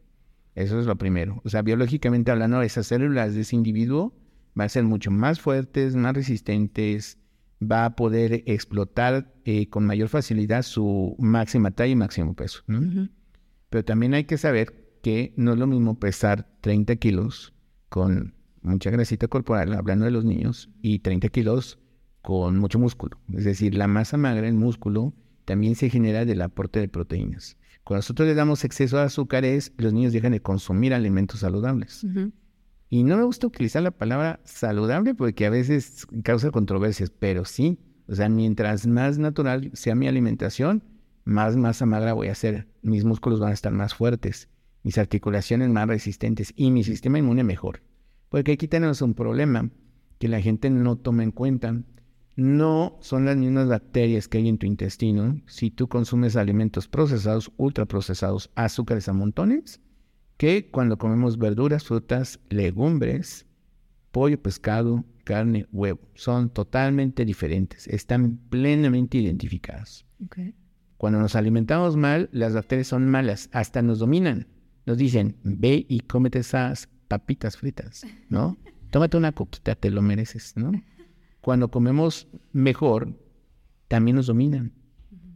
Eso 0.54 0.78
es 0.78 0.86
lo 0.86 0.96
primero. 0.96 1.40
O 1.44 1.48
sea, 1.48 1.62
biológicamente 1.62 2.30
hablando, 2.30 2.62
esas 2.62 2.86
células 2.86 3.34
de 3.34 3.40
ese 3.40 3.56
individuo 3.56 4.14
van 4.54 4.66
a 4.66 4.68
ser 4.68 4.84
mucho 4.84 5.10
más 5.10 5.40
fuertes, 5.40 5.96
más 5.96 6.14
resistentes, 6.14 7.18
va 7.60 7.86
a 7.86 7.96
poder 7.96 8.44
explotar 8.46 9.32
eh, 9.44 9.68
con 9.68 9.86
mayor 9.86 10.08
facilidad 10.08 10.62
su 10.62 11.16
máxima 11.18 11.70
talla 11.70 11.92
y 11.92 11.96
máximo 11.96 12.34
peso. 12.34 12.62
Pero 13.70 13.84
también 13.84 14.14
hay 14.14 14.24
que 14.24 14.38
saber 14.38 14.98
que 15.02 15.34
no 15.36 15.52
es 15.52 15.58
lo 15.58 15.66
mismo 15.66 15.98
pesar 15.98 16.48
30 16.60 16.96
kilos 16.96 17.52
con 17.88 18.34
mucha 18.62 18.90
grasita 18.90 19.28
corporal, 19.28 19.74
hablando 19.74 20.04
de 20.04 20.10
los 20.10 20.24
niños, 20.24 20.70
y 20.80 21.00
30 21.00 21.28
kilos 21.28 21.78
con 22.22 22.58
mucho 22.58 22.78
músculo. 22.78 23.18
Es 23.32 23.44
decir, 23.44 23.74
la 23.74 23.86
masa 23.86 24.16
magra, 24.16 24.48
el 24.48 24.54
músculo, 24.54 25.12
también 25.44 25.74
se 25.74 25.90
genera 25.90 26.24
del 26.24 26.42
aporte 26.42 26.80
de 26.80 26.88
proteínas. 26.88 27.56
Cuando 27.84 27.98
nosotros 27.98 28.28
le 28.28 28.34
damos 28.34 28.64
exceso 28.64 28.96
de 28.96 29.04
azúcares, 29.04 29.72
los 29.76 29.92
niños 29.92 30.12
dejan 30.12 30.32
de 30.32 30.40
consumir 30.40 30.94
alimentos 30.94 31.40
saludables. 31.40 32.06
Y 32.88 33.02
no 33.02 33.16
me 33.16 33.24
gusta 33.24 33.46
utilizar 33.46 33.82
la 33.82 33.90
palabra 33.90 34.40
saludable 34.44 35.14
porque 35.14 35.46
a 35.46 35.50
veces 35.50 36.06
causa 36.22 36.50
controversias, 36.50 37.10
pero 37.10 37.44
sí, 37.44 37.78
o 38.08 38.14
sea, 38.14 38.28
mientras 38.28 38.86
más 38.86 39.18
natural 39.18 39.70
sea 39.74 39.94
mi 39.94 40.06
alimentación, 40.06 40.82
más 41.24 41.56
masa 41.56 41.86
magra 41.86 42.12
voy 42.12 42.28
a 42.28 42.32
hacer. 42.32 42.68
Mis 42.82 43.04
músculos 43.04 43.40
van 43.40 43.50
a 43.50 43.54
estar 43.54 43.72
más 43.72 43.94
fuertes, 43.94 44.48
mis 44.82 44.98
articulaciones 44.98 45.70
más 45.70 45.88
resistentes 45.88 46.52
y 46.56 46.70
mi 46.70 46.84
sistema 46.84 47.18
inmune 47.18 47.44
mejor. 47.44 47.82
Porque 48.28 48.52
aquí 48.52 48.68
tenemos 48.68 49.00
un 49.02 49.14
problema 49.14 49.70
que 50.18 50.28
la 50.28 50.40
gente 50.40 50.70
no 50.70 50.96
toma 50.96 51.22
en 51.22 51.30
cuenta. 51.30 51.82
No 52.36 52.98
son 53.00 53.26
las 53.26 53.36
mismas 53.36 53.68
bacterias 53.68 54.26
que 54.26 54.38
hay 54.38 54.48
en 54.48 54.58
tu 54.58 54.66
intestino 54.66 55.40
si 55.46 55.70
tú 55.70 55.88
consumes 55.88 56.36
alimentos 56.36 56.88
procesados, 56.88 57.52
ultraprocesados, 57.56 58.50
azúcares 58.56 59.08
a 59.08 59.12
montones, 59.12 59.80
que 60.36 60.68
cuando 60.70 60.98
comemos 60.98 61.38
verduras, 61.38 61.84
frutas, 61.84 62.40
legumbres, 62.50 63.46
pollo, 64.10 64.40
pescado, 64.42 65.04
carne, 65.22 65.66
huevo. 65.72 66.00
Son 66.14 66.50
totalmente 66.50 67.24
diferentes, 67.24 67.86
están 67.86 68.38
plenamente 68.48 69.18
identificadas. 69.18 70.04
Ok. 70.24 70.38
Cuando 70.96 71.20
nos 71.20 71.36
alimentamos 71.36 71.96
mal, 71.96 72.28
las 72.32 72.54
bacterias 72.54 72.88
son 72.88 73.08
malas, 73.08 73.48
hasta 73.52 73.82
nos 73.82 74.00
dominan. 74.00 74.48
Nos 74.86 74.98
dicen, 74.98 75.36
ve 75.44 75.86
y 75.88 76.00
cómete 76.00 76.40
esas 76.40 76.88
papitas 77.08 77.56
fritas, 77.56 78.06
¿no? 78.28 78.56
Tómate 78.90 79.16
una 79.16 79.32
coquita, 79.32 79.74
te 79.74 79.90
lo 79.90 80.02
mereces, 80.02 80.54
¿no? 80.56 80.72
Cuando 81.44 81.70
comemos 81.70 82.26
mejor, 82.52 83.14
también 83.88 84.16
nos 84.16 84.28
dominan. 84.28 84.72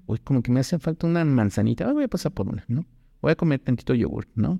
Uy, 0.07 0.19
como 0.21 0.43
que 0.43 0.51
me 0.51 0.61
hace 0.61 0.79
falta 0.79 1.07
una 1.07 1.23
manzanita, 1.23 1.87
ah, 1.87 1.93
voy 1.93 2.05
a 2.05 2.09
pasar 2.09 2.33
por 2.33 2.49
una, 2.49 2.65
¿no? 2.67 2.87
Voy 3.21 3.33
a 3.33 3.37
comer 3.37 3.61
tantito 3.61 3.93
yogur, 3.93 4.27
¿no? 4.35 4.59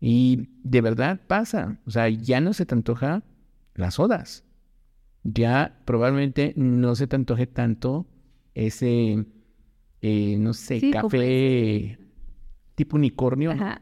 Y 0.00 0.48
de 0.64 0.80
verdad 0.80 1.20
pasa, 1.28 1.78
o 1.86 1.90
sea, 1.92 2.08
ya 2.08 2.40
no 2.40 2.52
se 2.54 2.66
te 2.66 2.74
antoja 2.74 3.22
las 3.74 3.94
sodas. 3.94 4.44
Ya 5.22 5.80
probablemente 5.84 6.54
no 6.56 6.96
se 6.96 7.06
te 7.06 7.14
antoje 7.14 7.46
tanto 7.46 8.08
ese, 8.54 9.26
eh, 10.00 10.36
no 10.40 10.54
sé, 10.54 10.80
Sí, 10.80 10.90
como 10.90 11.02
café 11.02 11.98
tipo 12.74 12.96
unicornio, 12.96 13.52
Ajá. 13.52 13.80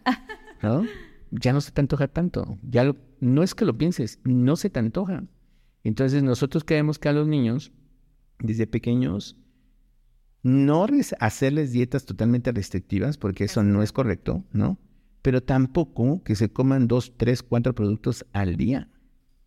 ¿no? 0.63 0.85
Ya 1.31 1.55
no 1.55 1.63
se 1.63 1.71
te 1.71 1.81
antoja 1.81 2.09
tanto. 2.09 2.59
Ya 2.69 2.85
lo- 2.85 2.97
no 3.21 3.43
es 3.43 3.55
que 3.55 3.65
lo 3.65 3.79
pienses, 3.79 4.21
no 4.25 4.57
se 4.57 4.69
te 4.69 4.79
antoja. 4.79 5.25
Entonces 5.85 6.23
nosotros 6.23 6.65
queremos 6.65 6.99
que 6.99 7.09
a 7.09 7.13
los 7.13 7.27
niños, 7.27 7.73
desde 8.39 8.67
pequeños, 8.67 9.37
no 10.43 10.87
hacerles 11.21 11.73
dietas 11.73 12.05
totalmente 12.05 12.53
restrictivas, 12.53 13.19
porque 13.19 13.45
eso 13.45 13.63
no 13.63 13.83
es 13.83 13.93
correcto, 13.93 14.45
¿no? 14.53 14.79
Pero 15.23 15.43
tampoco 15.43 16.23
que 16.23 16.37
se 16.37 16.51
coman 16.51 16.89
dos, 16.89 17.17
tres, 17.17 17.43
cuatro 17.43 17.75
productos 17.75 18.25
al 18.33 18.57
día. 18.57 18.89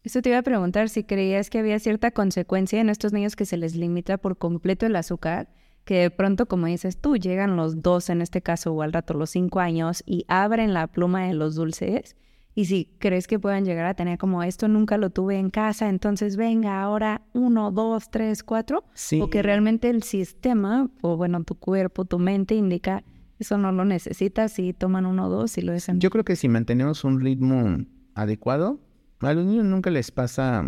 Eso 0.03 0.21
te 0.21 0.29
iba 0.29 0.39
a 0.39 0.43
preguntar 0.43 0.89
si 0.89 1.03
creías 1.03 1.49
que 1.49 1.59
había 1.59 1.79
cierta 1.79 2.11
consecuencia 2.11 2.81
en 2.81 2.89
estos 2.89 3.13
niños 3.13 3.35
que 3.35 3.45
se 3.45 3.57
les 3.57 3.75
limita 3.75 4.17
por 4.17 4.37
completo 4.37 4.85
el 4.85 4.95
azúcar, 4.95 5.49
que 5.85 5.95
de 5.95 6.11
pronto, 6.11 6.47
como 6.47 6.67
dices 6.67 6.97
tú, 6.97 7.17
llegan 7.17 7.55
los 7.55 7.81
dos, 7.81 8.09
en 8.09 8.21
este 8.21 8.41
caso, 8.41 8.73
o 8.73 8.81
al 8.81 8.93
rato 8.93 9.13
los 9.13 9.29
cinco 9.29 9.59
años, 9.59 10.03
y 10.05 10.25
abren 10.27 10.73
la 10.73 10.87
pluma 10.87 11.27
de 11.27 11.33
los 11.33 11.55
dulces. 11.55 12.15
Y 12.53 12.65
si 12.65 12.89
crees 12.99 13.27
que 13.27 13.39
puedan 13.39 13.63
llegar 13.63 13.85
a 13.85 13.93
tener 13.93 14.17
como 14.17 14.43
esto 14.43 14.67
nunca 14.67 14.97
lo 14.97 15.09
tuve 15.09 15.37
en 15.37 15.49
casa, 15.49 15.87
entonces 15.89 16.35
venga 16.35 16.81
ahora 16.81 17.21
uno, 17.33 17.71
dos, 17.71 18.11
tres, 18.11 18.43
cuatro, 18.43 18.83
Sí. 18.93 19.21
o 19.21 19.29
que 19.29 19.41
realmente 19.41 19.89
el 19.89 20.03
sistema, 20.03 20.89
o 21.01 21.15
bueno, 21.15 21.43
tu 21.43 21.55
cuerpo, 21.55 22.03
tu 22.05 22.19
mente 22.19 22.55
indica 22.55 23.03
eso 23.39 23.57
no 23.57 23.71
lo 23.71 23.85
necesitas 23.85 24.59
y 24.59 24.71
toman 24.71 25.07
uno 25.07 25.27
dos 25.27 25.57
y 25.57 25.61
lo 25.61 25.71
dejan. 25.71 25.99
Yo 25.99 26.11
creo 26.11 26.23
que 26.23 26.35
si 26.35 26.47
mantenemos 26.47 27.03
un 27.03 27.19
ritmo 27.21 27.77
adecuado, 28.13 28.79
a 29.19 29.33
los 29.33 29.45
niños 29.45 29.65
nunca 29.65 29.89
les 29.89 30.11
pasa 30.11 30.63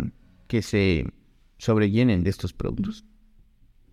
que 0.48 0.60
se 0.60 1.06
sobrellenen 1.58 2.24
de 2.24 2.30
estos 2.30 2.52
productos. 2.52 3.04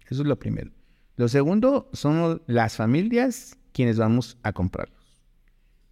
Eso 0.09 0.23
es 0.23 0.27
lo 0.27 0.39
primero. 0.39 0.71
Lo 1.15 1.27
segundo 1.27 1.89
son 1.93 2.41
las 2.47 2.75
familias 2.75 3.57
quienes 3.71 3.97
vamos 3.99 4.37
a 4.41 4.51
comprarlos. 4.51 5.21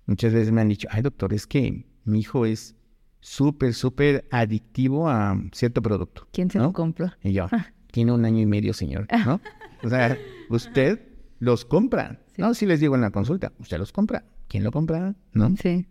Muchas 0.08 0.34
veces 0.34 0.52
me 0.52 0.62
han 0.62 0.70
dicho, 0.70 0.88
ay 0.92 1.04
doctor, 1.04 1.32
es 1.34 1.46
que 1.46 1.86
mi 2.06 2.20
hijo 2.20 2.46
es 2.46 2.76
súper, 3.20 3.74
súper 3.74 4.28
adictivo 4.32 5.10
a 5.10 5.40
cierto 5.52 5.82
producto. 5.82 6.28
¿Quién 6.32 6.50
se 6.50 6.58
¿no? 6.58 6.66
lo 6.66 6.74
compró? 6.74 7.12
Y 7.24 7.34
yo, 7.34 7.48
tiene 7.92 8.12
un 8.12 8.26
año 8.26 8.40
y 8.40 8.46
medio, 8.46 8.74
señor, 8.74 9.08
¿no? 9.26 9.42
O 9.84 9.90
sea, 9.90 10.18
usted 10.50 11.02
los 11.40 11.66
compra. 11.66 12.22
Sí. 12.36 12.42
No, 12.42 12.54
si 12.54 12.66
les 12.66 12.80
digo 12.80 12.96
en 12.96 13.02
la 13.02 13.12
consulta, 13.12 13.52
usted 13.60 13.78
los 13.78 13.92
compra. 13.92 14.26
¿Quién 14.48 14.64
lo 14.64 14.72
compra? 14.72 15.16
¿No? 15.34 15.56
Sí. 15.62 15.86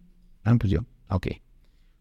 Ah, 0.44 0.54
pues 0.58 0.70
yo. 0.72 0.80
Ok. 1.10 1.28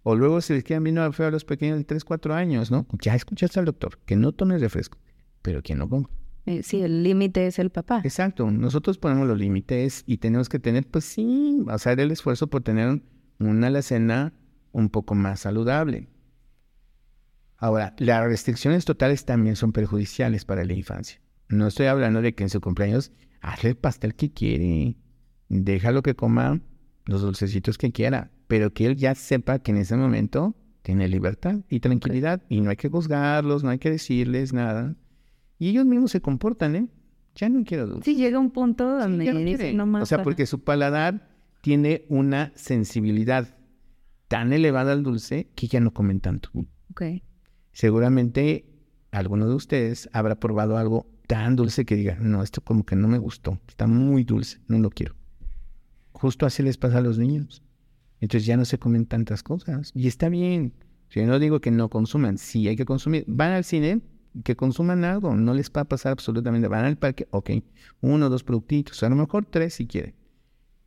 O 0.04 0.16
luego 0.16 0.40
se 0.42 0.54
les 0.54 0.64
quedan 0.64 0.84
viendo 0.84 1.12
feo 1.12 1.28
a 1.28 1.32
los 1.32 1.44
pequeños 1.46 1.78
de 1.78 1.84
3, 1.84 2.04
4 2.06 2.34
años, 2.34 2.72
¿no? 2.72 2.86
Ya 3.02 3.14
escuchaste 3.16 3.60
al 3.60 3.66
doctor, 3.66 4.00
que 4.06 4.16
no 4.16 4.32
tomes 4.32 4.62
refresco. 4.62 4.98
Pero 5.42 5.62
¿quién 5.62 5.80
lo 5.80 5.90
compra? 5.90 6.14
Eh, 6.46 6.64
Sí, 6.64 6.82
el 6.82 7.04
límite 7.04 7.46
es 7.48 7.60
el 7.60 7.70
papá. 7.70 8.02
Exacto. 8.06 8.50
Nosotros 8.50 8.98
ponemos 8.98 9.28
los 9.28 9.38
límites 9.38 10.04
y 10.08 10.18
tenemos 10.18 10.48
que 10.48 10.60
tener, 10.60 10.88
pues 10.88 11.04
sí, 11.04 11.62
hacer 11.68 12.00
el 12.00 12.12
esfuerzo 12.12 12.48
por 12.48 12.64
tener 12.64 13.02
una 13.40 13.68
alacena 13.68 14.34
un 14.72 14.90
poco 14.90 15.16
más 15.16 15.42
saludable. 15.42 16.10
Ahora, 17.58 17.96
las 17.98 18.24
restricciones 18.26 18.86
totales 18.86 19.26
también 19.26 19.56
son 19.56 19.72
perjudiciales 19.72 20.46
para 20.46 20.64
la 20.64 20.74
infancia. 20.74 21.20
No 21.50 21.68
estoy 21.68 21.88
hablando 21.88 22.22
de 22.22 22.36
que 22.36 22.44
en 22.44 22.50
su 22.50 22.62
cumpleaños 22.62 23.12
hazle 23.42 23.70
el 23.72 23.78
pastel 23.78 24.16
que 24.16 24.32
quiere, 24.32 24.96
déjalo 25.50 26.04
que 26.04 26.16
coma 26.16 26.62
los 27.06 27.22
dulcecitos 27.22 27.78
que 27.78 27.92
quiera, 27.92 28.32
pero 28.48 28.74
que 28.74 28.86
él 28.86 28.96
ya 28.96 29.16
sepa 29.16 29.60
que 29.60 29.72
en 29.72 29.78
ese 29.78 29.96
momento 29.96 30.56
tiene 30.84 31.08
libertad 31.08 31.60
y 31.70 31.80
tranquilidad 31.80 32.44
y 32.50 32.62
no 32.62 32.70
hay 32.70 32.76
que 32.76 32.90
juzgarlos, 32.90 33.64
no 33.64 33.70
hay 33.72 33.80
que 33.80 33.90
decirles 33.90 34.54
nada. 34.54 34.96
Y 35.58 35.70
ellos 35.70 35.86
mismos 35.86 36.12
se 36.12 36.22
comportan, 36.22 36.76
¿eh? 36.76 36.88
Ya 37.36 37.50
no 37.50 37.64
quiero 37.64 37.88
dulce. 37.88 38.06
Sí, 38.12 38.16
llega 38.16 38.40
un 38.40 38.52
punto 38.52 38.98
donde 38.98 39.26
Ya 39.26 39.34
no 39.34 39.38
quiere. 39.40 39.52
dicen, 39.58 39.78
no 39.78 39.86
más. 39.86 40.04
O 40.04 40.06
sea, 40.06 40.18
para". 40.20 40.24
porque 40.26 40.46
su 40.46 40.64
paladar 40.64 41.28
tiene 41.62 42.06
una 42.10 42.52
sensibilidad 42.56 43.58
tan 44.28 44.54
elevada 44.54 44.94
al 44.94 45.04
dulce 45.04 45.50
que 45.56 45.68
ya 45.68 45.80
no 45.80 45.94
comen 45.94 46.20
tanto. 46.20 46.50
Ok. 46.92 47.04
Seguramente 47.72 48.66
alguno 49.12 49.48
de 49.48 49.56
ustedes 49.56 50.10
habrá 50.14 50.40
probado 50.40 50.78
algo 50.78 51.08
tan 51.28 51.56
dulce 51.56 51.86
que 51.86 51.96
diga, 51.96 52.18
no, 52.20 52.42
esto 52.42 52.62
como 52.62 52.86
que 52.86 52.96
no 52.96 53.08
me 53.08 53.18
gustó, 53.18 53.60
está 53.68 53.88
muy 53.88 54.24
dulce, 54.24 54.60
no 54.68 54.80
lo 54.80 54.90
quiero. 54.90 55.16
Justo 56.12 56.46
así 56.46 56.64
les 56.64 56.78
pasa 56.78 56.98
a 56.98 57.02
los 57.02 57.20
niños. 57.20 57.64
Entonces 58.20 58.48
ya 58.48 58.58
no 58.58 58.66
se 58.66 58.80
comen 58.80 59.06
tantas 59.06 59.44
cosas. 59.44 59.92
Y 59.94 60.08
está 60.08 60.30
bien. 60.30 60.74
Yo 61.10 61.26
no 61.26 61.40
digo 61.40 61.62
que 61.62 61.72
no 61.72 61.90
consuman, 61.90 62.38
sí 62.38 62.68
hay 62.68 62.76
que 62.76 62.86
consumir. 62.86 63.24
Van 63.28 63.52
al 63.52 63.64
cine, 63.64 64.02
que 64.44 64.56
consuman 64.56 65.04
algo, 65.04 65.36
no 65.36 65.54
les 65.54 65.72
va 65.72 65.82
a 65.82 65.86
pasar 65.86 66.12
absolutamente. 66.12 66.68
Van 66.68 66.86
al 66.86 66.98
parque, 66.98 67.28
ok, 67.32 67.52
uno 68.02 68.30
dos 68.30 68.44
productitos, 68.44 69.02
a 69.04 69.10
lo 69.10 69.16
mejor 69.16 69.46
tres 69.46 69.76
si 69.76 69.88
quieren. 69.88 70.16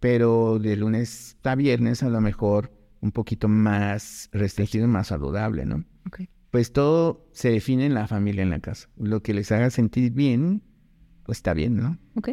Pero 0.01 0.59
de 0.59 0.77
lunes 0.77 1.37
a 1.43 1.55
viernes 1.55 2.03
a 2.03 2.09
lo 2.09 2.21
mejor 2.21 2.73
un 3.01 3.13
poquito 3.13 3.49
más 3.49 4.29
restringido, 4.33 4.89
más 4.89 5.09
saludable, 5.09 5.65
¿no? 5.67 5.85
Ok. 6.07 6.23
Pues 6.51 6.73
todo 6.73 7.29
se 7.33 7.51
define 7.51 7.87
en 7.87 7.95
la 7.95 8.09
familia, 8.09 8.43
en 8.43 8.51
la 8.51 8.61
casa. 8.61 8.89
Lo 8.97 9.23
que 9.23 9.35
les 9.35 9.53
haga 9.53 9.71
sentir 9.71 10.13
bien, 10.13 10.63
pues 11.25 11.39
está 11.39 11.55
bien, 11.55 11.77
¿no? 11.77 11.99
Ok. 12.17 12.31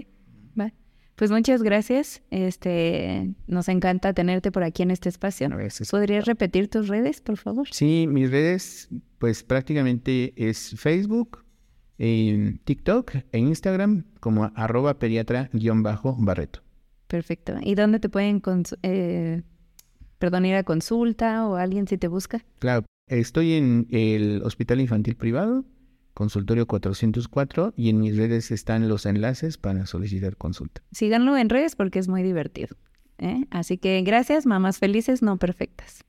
Va. 0.60 0.74
Pues 1.16 1.30
muchas 1.32 1.62
gracias. 1.62 2.24
Este, 2.32 3.36
nos 3.48 3.70
encanta 3.70 4.14
tenerte 4.14 4.52
por 4.52 4.64
aquí 4.64 4.84
en 4.84 4.92
este 4.92 5.10
espacio. 5.10 5.50
¿Podrías 5.92 6.26
repetir 6.26 6.70
tus 6.70 6.88
redes, 6.88 7.22
por 7.22 7.38
favor? 7.38 7.68
Sí, 7.72 8.08
mis 8.10 8.32
redes, 8.32 8.90
pues 9.20 9.44
prácticamente 9.44 10.34
es 10.36 10.76
Facebook, 10.78 11.46
en 11.98 12.60
TikTok 12.60 13.16
e 13.32 13.40
Instagram 13.40 14.06
como 14.20 14.52
arroba 14.56 15.00
pediatra-barreto. 15.00 16.62
Perfecto. 17.08 17.56
¿Y 17.62 17.76
dónde 17.76 18.00
te 18.00 18.10
pueden, 18.10 18.42
cons- 18.42 18.78
eh, 18.84 19.42
perdón, 20.20 20.46
ir 20.46 20.56
a 20.56 20.64
consulta 20.64 21.48
o 21.48 21.56
alguien 21.56 21.88
si 21.88 21.98
te 21.98 22.08
busca? 22.08 22.44
Claro, 22.60 22.86
estoy 23.08 23.54
en 23.54 23.88
el 23.92 24.42
Hospital 24.44 24.82
Infantil 24.82 25.16
Privado, 25.16 25.64
consultorio 26.14 26.66
404, 26.68 27.74
y 27.78 27.90
en 27.90 28.00
mis 28.00 28.18
redes 28.18 28.52
están 28.52 28.90
los 28.90 29.06
enlaces 29.06 29.58
para 29.58 29.86
solicitar 29.86 30.36
consulta. 30.36 30.82
Síganlo 30.92 31.38
en 31.38 31.50
redes 31.50 31.76
porque 31.76 32.00
es 32.00 32.08
muy 32.08 32.24
divertido. 32.24 32.76
¿eh? 33.20 33.46
Así 33.52 33.78
que 33.78 34.02
gracias, 34.02 34.46
mamás 34.46 34.80
felices, 34.80 35.22
no 35.22 35.38
perfectas. 35.38 36.02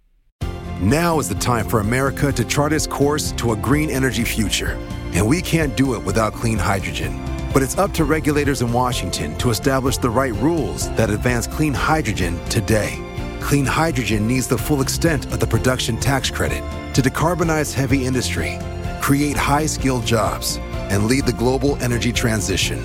Now 0.82 1.20
is 1.20 1.28
the 1.28 1.34
time 1.34 1.64
for 1.64 1.80
America 1.80 2.32
to 2.32 2.44
chart 2.44 2.72
its 2.72 2.86
course 2.88 3.34
to 3.36 3.52
a 3.52 3.56
green 3.56 3.90
energy 3.90 4.24
future. 4.24 4.76
And 5.14 5.26
we 5.28 5.42
can't 5.42 5.76
do 5.76 5.94
it 5.96 6.04
without 6.06 6.32
clean 6.34 6.56
hydrogen. 6.58 7.12
But 7.52 7.62
it's 7.62 7.78
up 7.78 7.92
to 7.94 8.04
regulators 8.04 8.62
in 8.62 8.72
Washington 8.72 9.36
to 9.38 9.50
establish 9.50 9.96
the 9.98 10.10
right 10.10 10.34
rules 10.34 10.90
that 10.96 11.10
advance 11.10 11.46
clean 11.46 11.74
hydrogen 11.74 12.38
today. 12.50 12.98
Clean 13.40 13.64
hydrogen 13.64 14.26
needs 14.26 14.46
the 14.46 14.58
full 14.58 14.82
extent 14.82 15.24
of 15.32 15.40
the 15.40 15.46
production 15.46 15.96
tax 15.96 16.30
credit 16.30 16.62
to 16.94 17.02
decarbonize 17.02 17.72
heavy 17.72 18.04
industry, 18.04 18.58
create 19.00 19.36
high 19.36 19.66
skilled 19.66 20.04
jobs, 20.04 20.58
and 20.90 21.06
lead 21.06 21.24
the 21.26 21.32
global 21.32 21.76
energy 21.76 22.12
transition. 22.12 22.82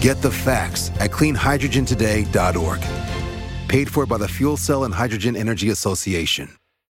Get 0.00 0.22
the 0.22 0.30
facts 0.30 0.90
at 0.98 1.10
cleanhydrogentoday.org. 1.10 2.80
Paid 3.68 3.90
for 3.90 4.06
by 4.06 4.18
the 4.18 4.28
Fuel 4.28 4.56
Cell 4.56 4.84
and 4.84 4.94
Hydrogen 4.94 5.36
Energy 5.36 5.70
Association. 5.70 6.48